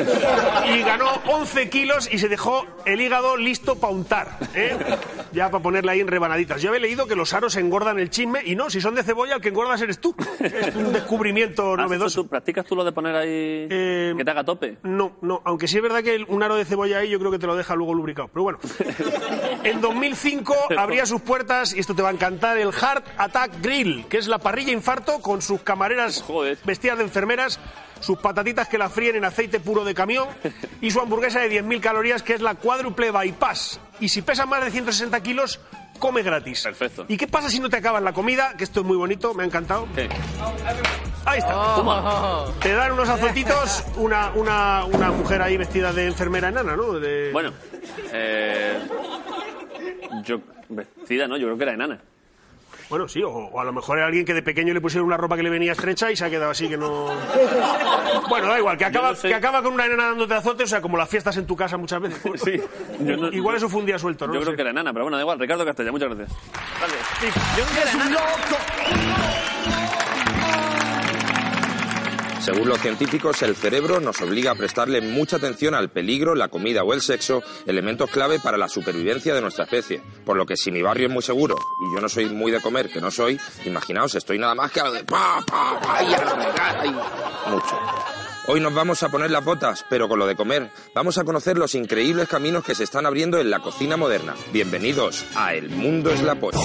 Y 0.73 0.81
ganó 0.81 1.07
11 1.27 1.69
kilos 1.69 2.09
y 2.11 2.17
se 2.17 2.27
dejó 2.27 2.65
el 2.85 2.99
hígado 2.99 3.37
listo 3.37 3.79
para 3.79 3.93
untar, 3.93 4.39
¿eh? 4.55 4.75
Ya 5.31 5.49
para 5.51 5.61
ponerle 5.63 5.91
ahí 5.91 5.99
en 6.01 6.07
rebanaditas. 6.07 6.61
Yo 6.61 6.69
había 6.69 6.81
leído 6.81 7.05
que 7.07 7.15
los 7.15 7.33
aros 7.33 7.55
engordan 7.57 7.99
el 7.99 8.09
chisme 8.09 8.41
y 8.43 8.55
no, 8.55 8.69
si 8.69 8.81
son 8.81 8.95
de 8.95 9.03
cebolla, 9.03 9.35
el 9.35 9.41
que 9.41 9.49
engordas 9.49 9.79
eres 9.81 9.99
tú. 10.01 10.15
Es 10.39 10.75
un 10.75 10.91
descubrimiento 10.91 11.63
¿Has 11.73 11.73
hecho 11.73 11.83
novedoso. 11.83 12.23
tú- 12.23 12.27
¿Practicas 12.29 12.65
tú 12.65 12.75
lo 12.75 12.83
de 12.83 12.91
poner 12.91 13.15
ahí 13.15 13.27
Eh, 13.69 14.13
que 14.17 14.25
te 14.25 14.31
haga 14.31 14.43
tope? 14.43 14.77
No, 14.83 15.17
no, 15.21 15.41
aunque 15.45 15.67
sí 15.67 15.77
es 15.77 15.83
verdad 15.83 16.03
que 16.03 16.25
un 16.27 16.41
aro 16.43 16.55
de 16.55 16.65
cebolla 16.65 16.97
ahí 16.99 17.09
yo 17.09 17.19
creo 17.19 17.31
que 17.31 17.39
te 17.39 17.47
lo 17.47 17.55
deja 17.55 17.75
luego 17.75 17.93
lubricado. 17.93 18.29
Pero 18.33 18.43
bueno, 18.43 18.59
en 19.63 19.79
2005 19.79 20.55
abría 20.77 21.05
sus 21.05 21.21
puertas, 21.27 21.73
y 21.75 21.79
esto 21.79 21.93
te 21.93 22.01
va 22.01 22.09
a 22.09 22.11
encantar, 22.13 22.57
el 22.57 22.71
Heart 22.73 23.05
Attack 23.17 23.61
Grill, 23.61 24.07
que 24.07 24.17
es 24.17 24.27
la 24.27 24.39
parrilla 24.39 24.71
infarto 24.71 25.19
con 25.19 25.41
sus 25.43 25.61
camareras 25.61 26.23
Joder. 26.25 26.57
vestidas 26.63 26.97
de 26.97 27.03
enfermeras, 27.03 27.59
sus 27.99 28.17
patatitas 28.19 28.67
que 28.67 28.77
la 28.77 28.89
fríen 28.89 29.15
en 29.17 29.25
aceite 29.25 29.59
puro 29.59 29.83
de 29.83 29.93
camión 29.93 30.27
y 30.81 30.89
su 30.89 30.99
hamburguesa 31.01 31.41
de 31.41 31.61
10.000 31.61 31.79
calorías, 31.81 32.23
que 32.23 32.33
es 32.33 32.41
la 32.41 32.55
cuádruple 32.55 33.11
bypass. 33.11 33.79
Y 33.99 34.09
si 34.09 34.21
pesa 34.23 34.45
más 34.45 34.63
de 34.63 34.71
160 34.71 35.19
kilos, 35.21 35.59
come 35.99 36.21
gratis. 36.23 36.61
Perfecto. 36.63 37.05
¿Y 37.07 37.17
qué 37.17 37.27
pasa 37.27 37.49
si 37.49 37.59
no 37.59 37.69
te 37.69 37.77
acabas 37.77 38.01
la 38.03 38.13
comida? 38.13 38.53
Que 38.57 38.63
esto 38.63 38.79
es 38.81 38.85
muy 38.85 38.95
bonito, 38.97 39.33
me 39.33 39.43
ha 39.43 39.45
encantado. 39.47 39.87
¿Qué? 39.95 40.07
Ahí 41.25 41.39
está. 41.39 41.75
Toma. 41.75 42.45
Te 42.61 42.71
dan 42.73 42.91
unos 42.93 43.09
azotitos, 43.09 43.83
una, 43.97 44.31
una, 44.35 44.85
una 44.85 45.11
mujer 45.11 45.41
ahí 45.41 45.57
vestida 45.57 45.91
de 45.91 46.05
enfermera 46.07 46.47
enana, 46.49 46.75
¿no? 46.77 46.93
De- 46.99 47.31
Bueno, 47.33 47.51
eh, 48.13 48.79
yo 50.23 50.39
vestida, 50.69 51.27
¿no? 51.27 51.37
Yo 51.37 51.45
creo 51.47 51.57
que 51.57 51.63
era 51.63 51.73
enana. 51.73 51.99
Bueno, 52.89 53.07
sí, 53.09 53.21
o, 53.21 53.29
o 53.29 53.59
a 53.59 53.65
lo 53.65 53.73
mejor 53.73 53.97
era 53.97 54.07
alguien 54.07 54.23
que 54.25 54.33
de 54.33 54.41
pequeño 54.41 54.73
le 54.73 54.79
pusieron 54.79 55.07
una 55.07 55.17
ropa 55.17 55.35
que 55.35 55.43
le 55.43 55.49
venía 55.49 55.73
estrecha 55.73 56.09
y 56.09 56.15
se 56.15 56.23
ha 56.23 56.29
quedado 56.29 56.51
así 56.51 56.69
que 56.69 56.77
no... 56.77 57.07
Bueno, 58.29 58.47
da 58.47 58.57
igual, 58.59 58.77
que 58.77 58.85
acaba, 58.85 59.09
no 59.09 59.15
sé. 59.15 59.27
que 59.27 59.35
acaba 59.35 59.61
con 59.61 59.73
una 59.73 59.85
enana 59.85 60.05
dándote 60.07 60.33
azote, 60.33 60.63
o 60.63 60.67
sea, 60.67 60.79
como 60.81 60.97
las 60.97 61.09
fiestas 61.09 61.35
en 61.37 61.45
tu 61.45 61.55
casa 61.55 61.75
muchas 61.77 62.01
veces. 62.01 62.21
Sí. 62.43 62.61
Yo 63.01 63.17
no- 63.17 63.27
Igual 63.31 63.57
eso 63.57 63.67
fue 63.67 63.81
un 63.81 63.85
día 63.87 63.99
suelto, 63.99 64.25
¿no? 64.27 64.33
Yo 64.33 64.39
creo 64.41 64.51
sé. 64.51 64.55
que 64.55 64.61
era 64.61 64.71
enana, 64.71 64.93
pero 64.93 65.03
bueno, 65.05 65.17
da 65.17 65.23
igual. 65.23 65.37
Ricardo 65.39 65.65
Castella, 65.65 65.91
muchas 65.91 66.09
gracias. 66.15 66.37
Sí, 67.19 67.27
yo 67.57 67.65
creo 67.65 67.75
que 67.75 67.81
era 67.81 67.91
enana. 67.91 69.76
Según 72.47 72.69
los 72.69 72.79
científicos, 72.79 73.41
el 73.41 73.57
cerebro 73.57 73.99
nos 73.99 74.21
obliga 74.21 74.51
a 74.51 74.55
prestarle 74.55 75.01
mucha 75.01 75.35
atención 75.35 75.75
al 75.75 75.89
peligro, 75.89 76.33
la 76.33 76.47
comida 76.47 76.81
o 76.81 76.93
el 76.93 77.01
sexo, 77.01 77.43
elementos 77.65 78.09
clave 78.09 78.39
para 78.39 78.57
la 78.57 78.69
supervivencia 78.69 79.35
de 79.35 79.41
nuestra 79.41 79.65
especie. 79.65 80.01
Por 80.25 80.37
lo 80.37 80.45
que 80.45 80.55
si 80.55 80.71
mi 80.71 80.81
barrio 80.81 81.07
es 81.07 81.13
muy 81.13 81.21
seguro 81.21 81.57
y 81.57 81.93
yo 81.93 81.99
no 81.99 82.07
soy 82.07 82.27
muy 82.27 82.53
de 82.53 82.61
comer, 82.61 82.89
que 82.89 83.01
no 83.01 83.11
soy, 83.11 83.37
imaginaos, 83.65 84.15
estoy 84.15 84.39
nada 84.39 84.55
más 84.55 84.71
que 84.71 84.79
a 84.79 84.85
lo 84.85 84.93
de 84.93 85.03
pa, 85.03 85.43
pa, 85.45 85.77
pa, 85.81 86.01
y 86.01 86.13
a 86.13 86.23
lo 86.23 86.37
de 86.37 86.51
gar, 86.53 86.85
y 86.85 87.49
mucho. 87.49 87.79
Hoy 88.47 88.61
nos 88.61 88.73
vamos 88.73 89.03
a 89.03 89.09
poner 89.09 89.29
las 89.29 89.43
botas, 89.43 89.85
pero 89.89 90.07
con 90.07 90.17
lo 90.17 90.25
de 90.25 90.37
comer, 90.37 90.71
vamos 90.95 91.17
a 91.17 91.25
conocer 91.25 91.57
los 91.57 91.75
increíbles 91.75 92.29
caminos 92.29 92.63
que 92.63 92.75
se 92.75 92.85
están 92.85 93.05
abriendo 93.05 93.41
en 93.41 93.49
la 93.49 93.59
cocina 93.59 93.97
moderna. 93.97 94.35
Bienvenidos 94.53 95.25
a 95.35 95.53
El 95.53 95.69
Mundo 95.69 96.11
es 96.11 96.21
la 96.21 96.35
Polla. 96.35 96.59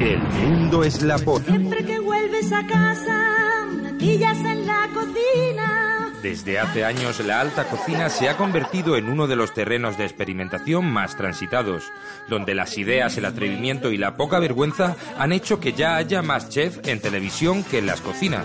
El 0.00 0.18
Mundo 0.18 0.84
es 0.84 1.02
la 1.02 1.18
Polla. 1.18 1.46
Siempre 1.46 1.84
que 1.84 1.98
vuelves 1.98 2.52
a 2.52 2.66
casa, 2.66 3.66
maquillas 3.82 4.38
en 4.38 4.66
la 4.66 4.88
cocina. 4.92 6.12
Desde 6.22 6.58
hace 6.58 6.84
años 6.84 7.20
la 7.20 7.40
alta 7.40 7.64
cocina 7.64 8.08
se 8.08 8.28
ha 8.28 8.36
convertido 8.36 8.96
en 8.96 9.08
uno 9.08 9.26
de 9.26 9.36
los 9.36 9.54
terrenos 9.54 9.96
de 9.96 10.04
experimentación 10.04 10.84
más 10.84 11.16
transitados, 11.16 11.84
donde 12.28 12.54
las 12.54 12.76
ideas, 12.78 13.16
el 13.16 13.26
atrevimiento 13.26 13.92
y 13.92 13.96
la 13.96 14.16
poca 14.16 14.38
vergüenza 14.38 14.96
han 15.18 15.32
hecho 15.32 15.60
que 15.60 15.72
ya 15.72 15.96
haya 15.96 16.22
más 16.22 16.48
chef 16.48 16.78
en 16.86 17.00
televisión 17.00 17.62
que 17.64 17.78
en 17.78 17.86
las 17.86 18.00
cocinas. 18.00 18.44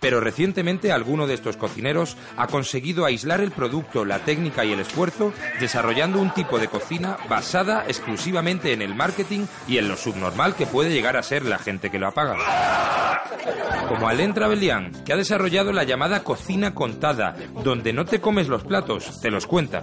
Pero 0.00 0.20
recientemente 0.20 0.92
alguno 0.92 1.26
de 1.26 1.34
estos 1.34 1.56
cocineros 1.56 2.16
ha 2.36 2.46
conseguido 2.46 3.04
aislar 3.04 3.40
el 3.40 3.50
producto, 3.50 4.04
la 4.04 4.20
técnica 4.20 4.64
y 4.64 4.72
el 4.72 4.80
esfuerzo, 4.80 5.32
desarrollando 5.60 6.20
un 6.20 6.32
tipo 6.32 6.58
de 6.58 6.68
cocina 6.68 7.16
basada 7.28 7.84
exclusivamente 7.86 8.72
en 8.72 8.82
el 8.82 8.94
marketing 8.94 9.46
y 9.66 9.78
en 9.78 9.88
lo 9.88 9.96
subnormal 9.96 10.54
que 10.54 10.66
puede 10.66 10.90
llegar 10.90 11.16
a 11.16 11.22
ser 11.22 11.44
la 11.44 11.58
gente 11.58 11.90
que 11.90 11.98
lo 11.98 12.08
apaga. 12.08 12.36
Como 13.88 14.08
Alain 14.08 14.34
Trevelyan, 14.34 14.92
que 15.04 15.12
ha 15.12 15.16
desarrollado 15.16 15.72
la 15.72 15.84
llamada 15.84 16.22
cocina 16.22 16.74
contada, 16.74 17.34
donde 17.64 17.92
no 17.92 18.04
te 18.04 18.20
comes 18.20 18.48
los 18.48 18.64
platos, 18.64 19.20
te 19.20 19.30
los 19.30 19.46
cuenta. 19.46 19.82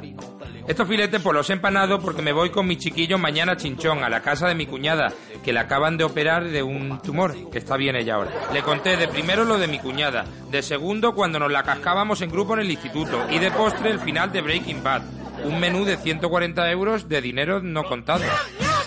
Estos 0.67 0.87
filetes 0.87 1.21
pues 1.21 1.35
los 1.35 1.49
he 1.51 1.53
empanado 1.53 1.99
porque 1.99 2.23
me 2.23 2.33
voy 2.33 2.49
con 2.49 2.65
mi 2.65 2.75
chiquillo 2.75 3.19
mañana 3.19 3.51
a 3.51 3.57
Chinchón, 3.57 4.03
a 4.03 4.09
la 4.09 4.21
casa 4.21 4.47
de 4.47 4.55
mi 4.55 4.65
cuñada, 4.65 5.13
que 5.43 5.53
le 5.53 5.59
acaban 5.59 5.95
de 5.95 6.03
operar 6.03 6.45
de 6.45 6.63
un 6.63 6.99
tumor, 7.03 7.51
que 7.51 7.59
está 7.59 7.77
bien 7.77 7.95
ella 7.95 8.15
ahora. 8.15 8.31
Le 8.51 8.63
conté 8.63 8.97
de 8.97 9.07
primero 9.07 9.45
lo 9.45 9.59
de 9.59 9.67
mi 9.67 9.77
cuñada, 9.77 10.25
de 10.49 10.63
segundo 10.63 11.13
cuando 11.13 11.37
nos 11.37 11.51
la 11.51 11.61
cascábamos 11.61 12.21
en 12.21 12.31
grupo 12.31 12.55
en 12.55 12.61
el 12.61 12.71
instituto, 12.71 13.27
y 13.29 13.37
de 13.37 13.51
postre 13.51 13.91
el 13.91 13.99
final 13.99 14.31
de 14.31 14.41
Breaking 14.41 14.83
Bad. 14.83 15.03
Un 15.43 15.59
menú 15.59 15.85
de 15.85 15.97
140 15.97 16.71
euros 16.71 17.07
de 17.07 17.21
dinero 17.21 17.61
no 17.61 17.83
contado. 17.83 18.23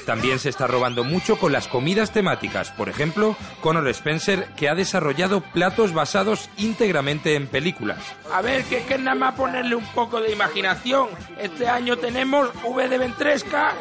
También 0.09 0.39
se 0.39 0.49
está 0.49 0.67
robando 0.67 1.05
mucho 1.05 1.39
con 1.39 1.53
las 1.53 1.69
comidas 1.69 2.13
temáticas. 2.13 2.71
Por 2.71 2.89
ejemplo, 2.89 3.37
Conor 3.61 3.87
Spencer, 3.89 4.47
que 4.57 4.71
ha 4.71 4.75
desarrollado 4.75 5.43
platos 5.43 5.93
basados 5.93 6.49
íntegramente 6.57 7.35
en 7.35 7.47
películas. 7.47 7.99
A 8.33 8.41
ver, 8.41 8.65
que 8.65 8.79
es 8.79 8.87
que 8.87 8.97
nada 8.97 9.15
más 9.15 9.35
ponerle 9.35 9.75
un 9.75 9.85
poco 9.89 10.23
de 10.23 10.33
imaginación. 10.33 11.11
Este 11.39 11.69
año 11.69 11.99
tenemos 11.99 12.49
V 12.65 12.89
de 12.89 12.97
Ventresca, 12.97 13.75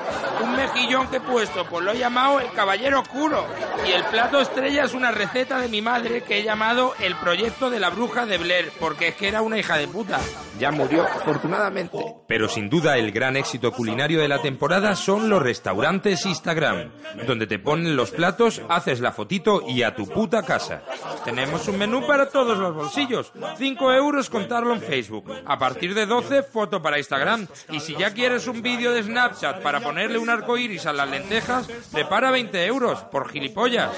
un 0.43 0.53
mejillón 0.53 1.07
que 1.07 1.15
he 1.15 1.21
puesto, 1.21 1.65
pues 1.65 1.85
lo 1.85 1.93
he 1.93 1.97
llamado 1.97 2.41
el 2.41 2.51
Caballero 2.51 2.99
Oscuro. 2.99 3.47
Y 3.87 3.91
el 3.91 4.03
plato 4.03 4.41
estrella 4.41 4.83
es 4.83 4.93
una 4.93 5.11
receta 5.11 5.61
de 5.61 5.69
mi 5.69 5.81
madre 5.81 6.23
que 6.23 6.39
he 6.39 6.43
llamado 6.43 6.93
el 6.99 7.15
proyecto 7.15 7.69
de 7.69 7.79
la 7.79 7.89
bruja 7.89 8.25
de 8.25 8.37
Blair, 8.37 8.73
porque 8.81 9.07
es 9.07 9.15
que 9.15 9.29
era 9.29 9.41
una 9.41 9.59
hija 9.59 9.77
de 9.77 9.87
puta. 9.87 10.19
Ya 10.59 10.71
murió, 10.71 11.03
afortunadamente. 11.03 11.97
Pero 12.27 12.49
sin 12.49 12.67
duda 12.67 12.97
el 12.97 13.13
gran 13.13 13.37
éxito 13.37 13.71
culinario 13.71 14.19
de 14.19 14.27
la 14.27 14.41
temporada 14.41 14.95
son 14.95 15.29
los 15.29 15.41
restaurantes 15.41 16.16
Instagram, 16.25 16.89
donde 17.25 17.47
te 17.47 17.60
ponen 17.60 17.95
los 17.95 18.12
platos, 18.12 18.62
haces 18.69 18.99
la 18.99 19.12
fotito 19.12 19.62
y 19.67 19.84
a 19.84 19.95
tu 19.95 20.08
puta 20.08 20.43
casa. 20.43 20.82
Tenemos 21.23 21.67
un 21.67 21.77
menú 21.77 22.06
para 22.06 22.30
todos 22.30 22.58
los 22.58 22.73
bolsillos. 22.73 23.32
5 23.58 23.93
euros 23.93 24.30
contarlo 24.30 24.73
en 24.73 24.82
Facebook. 24.82 25.32
A 25.45 25.58
partir 25.58 25.93
de 25.93 26.06
12, 26.06 26.43
foto 26.43 26.82
para 26.82 26.97
Instagram. 26.97 27.47
Y 27.71 27.80
si 27.80 27.95
ya 27.95 28.13
quieres 28.13 28.47
un 28.47 28.62
vídeo 28.62 28.91
de 28.93 29.03
Snapchat 29.03 29.62
para 29.62 29.80
ponerle 29.80 30.17
un 30.17 30.30
arco 30.30 30.58
iris 30.58 30.86
a 30.86 30.93
las 30.93 31.10
lentejas, 31.10 31.67
prepara 31.91 32.32
20 32.32 32.65
euros 32.65 32.99
por 33.12 33.30
gilipollas. 33.30 33.91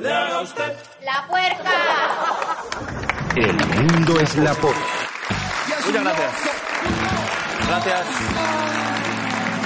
La 0.00 1.26
puerta. 1.28 1.70
El 3.36 3.54
mundo 3.54 4.20
es 4.20 4.36
la 4.36 4.54
poca. 4.54 4.78
Muchas 5.86 6.02
gracias. 6.02 6.32
Gracias. 7.68 8.06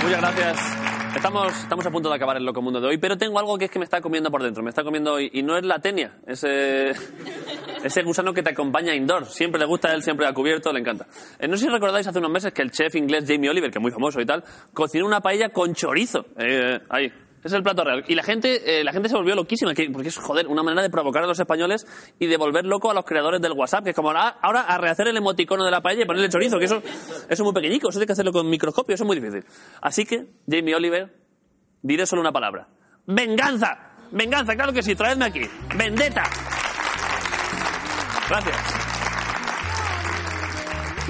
Muchas 0.02 0.20
gracias. 0.20 0.77
Estamos, 1.18 1.52
estamos 1.52 1.85
a 1.85 1.90
punto 1.90 2.09
de 2.09 2.14
acabar 2.14 2.37
el 2.37 2.44
loco 2.44 2.62
mundo 2.62 2.81
de 2.81 2.87
hoy, 2.87 2.96
pero 2.96 3.18
tengo 3.18 3.40
algo 3.40 3.59
que 3.59 3.64
es 3.64 3.70
que 3.72 3.81
me 3.81 3.85
está 3.85 4.00
comiendo 4.00 4.31
por 4.31 4.40
dentro. 4.40 4.62
Me 4.62 4.68
está 4.68 4.85
comiendo 4.85 5.14
hoy, 5.14 5.28
y 5.33 5.42
no 5.42 5.59
es 5.59 5.64
la 5.64 5.81
tenia, 5.81 6.12
ese, 6.24 6.90
ese 7.83 8.02
gusano 8.04 8.33
que 8.33 8.40
te 8.40 8.50
acompaña 8.50 8.94
indoor. 8.94 9.26
Siempre 9.26 9.59
le 9.59 9.66
gusta 9.66 9.88
a 9.88 9.94
él, 9.94 10.02
siempre 10.04 10.28
ha 10.28 10.33
cubierto, 10.33 10.72
le 10.72 10.78
encanta. 10.78 11.09
Eh, 11.40 11.48
no 11.48 11.57
sé 11.57 11.64
si 11.64 11.70
recordáis 11.70 12.07
hace 12.07 12.20
unos 12.20 12.31
meses 12.31 12.52
que 12.52 12.62
el 12.62 12.70
chef 12.70 12.94
inglés 12.94 13.24
Jamie 13.26 13.50
Oliver, 13.50 13.68
que 13.68 13.78
es 13.78 13.83
muy 13.83 13.90
famoso 13.90 14.20
y 14.20 14.26
tal, 14.26 14.44
cocinó 14.72 15.07
una 15.07 15.20
paella 15.20 15.48
con 15.48 15.74
chorizo. 15.74 16.24
Eh, 16.37 16.78
ahí. 16.88 17.12
Es 17.44 17.53
el 17.53 17.62
plato 17.62 17.85
real. 17.85 18.05
Y 18.09 18.14
la 18.14 18.22
gente, 18.24 18.81
eh, 18.81 18.85
la 18.85 18.92
gente 18.92 19.09
se 19.09 19.14
volvió 19.14 19.35
loquísima, 19.35 19.72
que- 19.74 19.88
porque 19.90 20.09
es, 20.09 20.16
joder, 20.16 20.48
una 20.48 20.62
manera 20.62 20.83
de 20.83 20.90
provocar 20.90 21.22
a 21.22 21.27
los 21.27 21.38
españoles 21.38 21.87
y 22.18 22.27
de 22.27 22.37
volver 22.37 22.64
loco 22.66 22.90
a 22.90 22.94
los 22.94 23.05
creadores 23.05 23.40
del 23.40 23.53
WhatsApp, 23.53 23.85
que 23.85 23.90
es 23.90 23.96
como 23.96 24.09
ahora, 24.09 24.37
ahora 24.42 24.62
a 24.62 24.77
rehacer 24.79 25.07
el 25.09 25.16
emoticono 25.16 25.64
de 25.64 25.70
la 25.70 25.81
paella 25.81 26.03
y 26.03 26.07
ponerle 26.07 26.29
chorizo, 26.29 26.59
que 26.59 26.64
eso, 26.64 26.79
eso 26.85 27.27
es 27.29 27.40
muy 27.40 27.53
pequeñico, 27.53 27.88
eso 27.90 28.01
hay 28.01 28.07
que 28.07 28.12
hacerlo 28.12 28.33
con 28.33 28.48
microscopio, 28.51 28.94
eso 28.94 29.05
es 29.05 29.07
muy 29.07 29.20
difícil. 29.20 29.44
Así 29.81 30.05
que, 30.05 30.27
Jamie 30.51 30.74
Oliver, 30.74 31.14
diré 31.83 32.07
solo 32.07 32.22
una 32.22 32.33
palabra. 32.33 32.66
¡Venganza! 33.07 33.92
¡Venganza! 34.11 34.55
Claro 34.57 34.72
que 34.72 34.83
sí, 34.83 34.94
traedme 34.96 35.27
aquí. 35.27 35.42
¡Vendetta! 35.77 36.24
Gracias. 38.29 38.88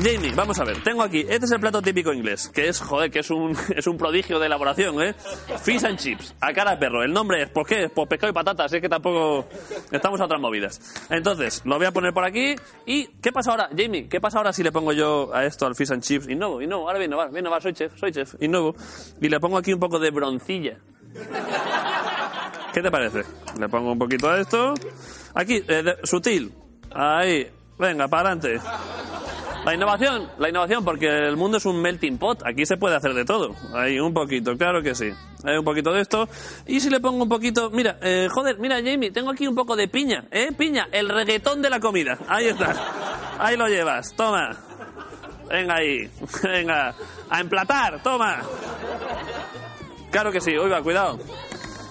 Jamie, 0.00 0.32
vamos 0.32 0.58
a 0.60 0.64
ver, 0.64 0.80
tengo 0.84 1.02
aquí, 1.02 1.20
este 1.28 1.44
es 1.46 1.50
el 1.50 1.58
plato 1.60 1.82
típico 1.82 2.12
inglés, 2.12 2.48
que 2.48 2.68
es, 2.68 2.80
joder, 2.80 3.10
que 3.10 3.18
es 3.18 3.30
un, 3.30 3.56
es 3.76 3.86
un 3.88 3.96
prodigio 3.98 4.38
de 4.38 4.46
elaboración, 4.46 5.02
¿eh? 5.02 5.14
Fish 5.60 5.84
and 5.84 5.98
chips, 5.98 6.34
a 6.40 6.52
cara 6.52 6.72
de 6.72 6.76
perro. 6.76 7.02
El 7.02 7.12
nombre 7.12 7.42
es, 7.42 7.50
¿por 7.50 7.66
qué? 7.66 7.88
Pues 7.88 8.08
pescado 8.08 8.30
y 8.30 8.34
patatas, 8.34 8.72
es 8.72 8.80
que 8.80 8.88
tampoco 8.88 9.48
estamos 9.90 10.20
a 10.20 10.26
otras 10.26 10.40
movidas. 10.40 10.80
Entonces, 11.10 11.62
lo 11.64 11.78
voy 11.78 11.86
a 11.86 11.92
poner 11.92 12.12
por 12.14 12.24
aquí, 12.24 12.54
y 12.86 13.08
¿qué 13.20 13.32
pasa 13.32 13.50
ahora, 13.50 13.68
Jamie? 13.76 14.08
¿Qué 14.08 14.20
pasa 14.20 14.38
ahora 14.38 14.52
si 14.52 14.62
le 14.62 14.70
pongo 14.70 14.92
yo 14.92 15.34
a 15.34 15.44
esto, 15.44 15.66
al 15.66 15.74
fish 15.74 15.90
and 15.90 16.02
chips? 16.02 16.28
Innovo, 16.28 16.62
innovo, 16.62 16.86
ahora 16.86 17.00
viene, 17.00 17.16
va, 17.16 17.26
viene, 17.26 17.48
va, 17.48 17.60
soy 17.60 17.72
chef, 17.72 17.98
soy 17.98 18.12
chef, 18.12 18.34
innovo, 18.40 18.76
y 19.20 19.28
le 19.28 19.40
pongo 19.40 19.58
aquí 19.58 19.72
un 19.72 19.80
poco 19.80 19.98
de 19.98 20.10
broncilla. 20.12 20.78
¿Qué 22.72 22.82
te 22.82 22.90
parece? 22.90 23.24
Le 23.58 23.68
pongo 23.68 23.90
un 23.92 23.98
poquito 23.98 24.30
a 24.30 24.38
esto. 24.38 24.74
Aquí, 25.34 25.56
eh, 25.66 25.82
de- 25.82 25.96
sutil. 26.04 26.52
Ahí. 26.94 27.50
Venga, 27.78 28.06
para 28.08 28.30
adelante. 28.32 28.60
La 29.68 29.74
innovación, 29.74 30.30
la 30.38 30.48
innovación, 30.48 30.82
porque 30.82 31.06
el 31.06 31.36
mundo 31.36 31.58
es 31.58 31.66
un 31.66 31.82
melting 31.82 32.16
pot. 32.16 32.40
Aquí 32.46 32.64
se 32.64 32.78
puede 32.78 32.96
hacer 32.96 33.12
de 33.12 33.26
todo. 33.26 33.54
Ahí, 33.74 34.00
un 34.00 34.14
poquito, 34.14 34.56
claro 34.56 34.82
que 34.82 34.94
sí. 34.94 35.10
Hay 35.44 35.58
un 35.58 35.64
poquito 35.64 35.92
de 35.92 36.00
esto. 36.00 36.26
Y 36.66 36.80
si 36.80 36.88
le 36.88 37.00
pongo 37.00 37.22
un 37.22 37.28
poquito. 37.28 37.68
Mira, 37.68 37.98
eh, 38.00 38.28
joder, 38.30 38.58
mira, 38.58 38.76
Jamie, 38.76 39.10
tengo 39.10 39.30
aquí 39.30 39.46
un 39.46 39.54
poco 39.54 39.76
de 39.76 39.86
piña, 39.86 40.24
¿eh? 40.30 40.52
Piña, 40.56 40.88
el 40.90 41.10
reggaetón 41.10 41.60
de 41.60 41.68
la 41.68 41.80
comida. 41.80 42.16
Ahí 42.28 42.46
está. 42.46 42.74
Ahí 43.38 43.58
lo 43.58 43.68
llevas, 43.68 44.16
toma. 44.16 44.56
Venga 45.50 45.74
ahí. 45.74 46.10
Venga. 46.42 46.94
A 47.28 47.38
emplatar, 47.38 48.02
toma. 48.02 48.40
Claro 50.10 50.32
que 50.32 50.40
sí, 50.40 50.56
oiga, 50.56 50.80
cuidado. 50.80 51.18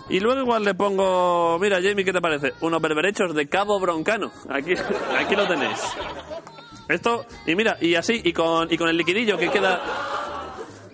Y 0.10 0.20
luego 0.20 0.42
igual 0.42 0.64
le 0.64 0.74
pongo, 0.74 1.60
mira 1.60 1.78
Jamie, 1.80 2.04
¿qué 2.04 2.12
te 2.12 2.22
parece? 2.22 2.54
Unos 2.62 2.82
berberechos 2.82 3.36
de 3.36 3.48
Cabo 3.48 3.80
Broncano. 3.80 4.32
Aquí, 4.50 4.74
aquí 5.20 5.36
lo 5.36 5.48
tenéis. 5.48 5.80
Esto, 6.90 7.26
y 7.46 7.56
mira, 7.56 7.78
y 7.82 7.96
así, 7.96 8.22
y 8.24 8.34
con, 8.34 8.72
y 8.72 8.78
con 8.78 8.90
el 8.90 8.98
liquidillo 8.98 9.38
que 9.38 9.50
queda... 9.50 9.82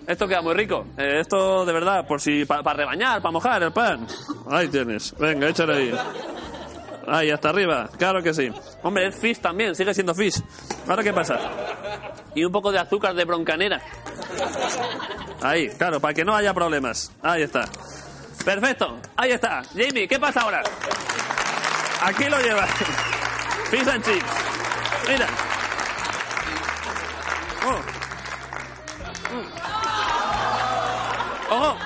Esto 0.06 0.28
queda 0.28 0.42
muy 0.42 0.54
rico. 0.54 0.86
Eh, 0.98 1.20
esto, 1.20 1.64
de 1.64 1.72
verdad, 1.72 2.06
por 2.06 2.20
si, 2.20 2.44
para 2.44 2.74
rebañar, 2.74 3.22
para 3.22 3.32
mojar 3.32 3.62
el 3.62 3.72
pan. 3.72 4.06
Ahí 4.50 4.68
tienes. 4.68 5.14
Venga, 5.18 5.48
échale 5.48 5.74
ahí. 5.74 5.94
Ahí, 7.06 7.30
hasta 7.30 7.48
arriba. 7.48 7.88
Claro 7.96 8.22
que 8.22 8.34
sí. 8.34 8.50
Hombre, 8.82 9.06
es 9.06 9.16
fish 9.16 9.38
también, 9.38 9.74
sigue 9.74 9.94
siendo 9.94 10.14
fish. 10.14 10.42
¿Ahora 10.86 11.02
qué 11.02 11.12
pasa? 11.12 11.38
Y 12.34 12.44
un 12.44 12.52
poco 12.52 12.70
de 12.70 12.80
azúcar 12.80 13.14
de 13.14 13.24
broncanera. 13.24 13.80
Ahí, 15.40 15.70
claro, 15.70 16.00
para 16.00 16.12
que 16.12 16.24
no 16.24 16.34
haya 16.34 16.52
problemas. 16.52 17.10
Ahí 17.22 17.42
está. 17.42 17.64
Perfecto, 18.44 18.98
ahí 19.16 19.32
está. 19.32 19.62
Jamie, 19.74 20.06
¿qué 20.06 20.18
pasa 20.18 20.42
ahora? 20.42 20.62
Aquí 22.02 22.24
lo 22.24 22.38
llevas. 22.40 22.70
Fish 23.70 23.88
and 23.88 24.04
chips. 24.04 24.24
Mira. 25.08 25.53
Ojo. 31.50 31.76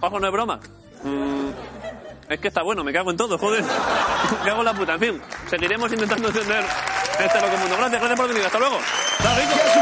Ojo, 0.00 0.20
no 0.20 0.26
es 0.26 0.32
broma. 0.32 0.60
Mm, 1.04 1.50
es 2.28 2.40
que 2.40 2.48
está 2.48 2.62
bueno, 2.62 2.82
me 2.82 2.92
cago 2.92 3.10
en 3.10 3.16
todo, 3.16 3.38
joder. 3.38 3.62
me 4.42 4.44
cago 4.44 4.60
en 4.60 4.64
la 4.64 4.74
puta. 4.74 4.94
En 4.94 5.00
fin, 5.00 5.22
seguiremos 5.48 5.92
intentando 5.92 6.28
entender 6.28 6.64
este 7.18 7.40
loco 7.40 7.56
mundo. 7.58 7.76
Gracias, 7.76 8.00
gracias 8.00 8.20
por 8.20 8.28
venir. 8.28 8.44
Hasta 8.44 8.58
luego. 8.58 8.78
Hasta 9.18 9.34
rico. 9.36 9.81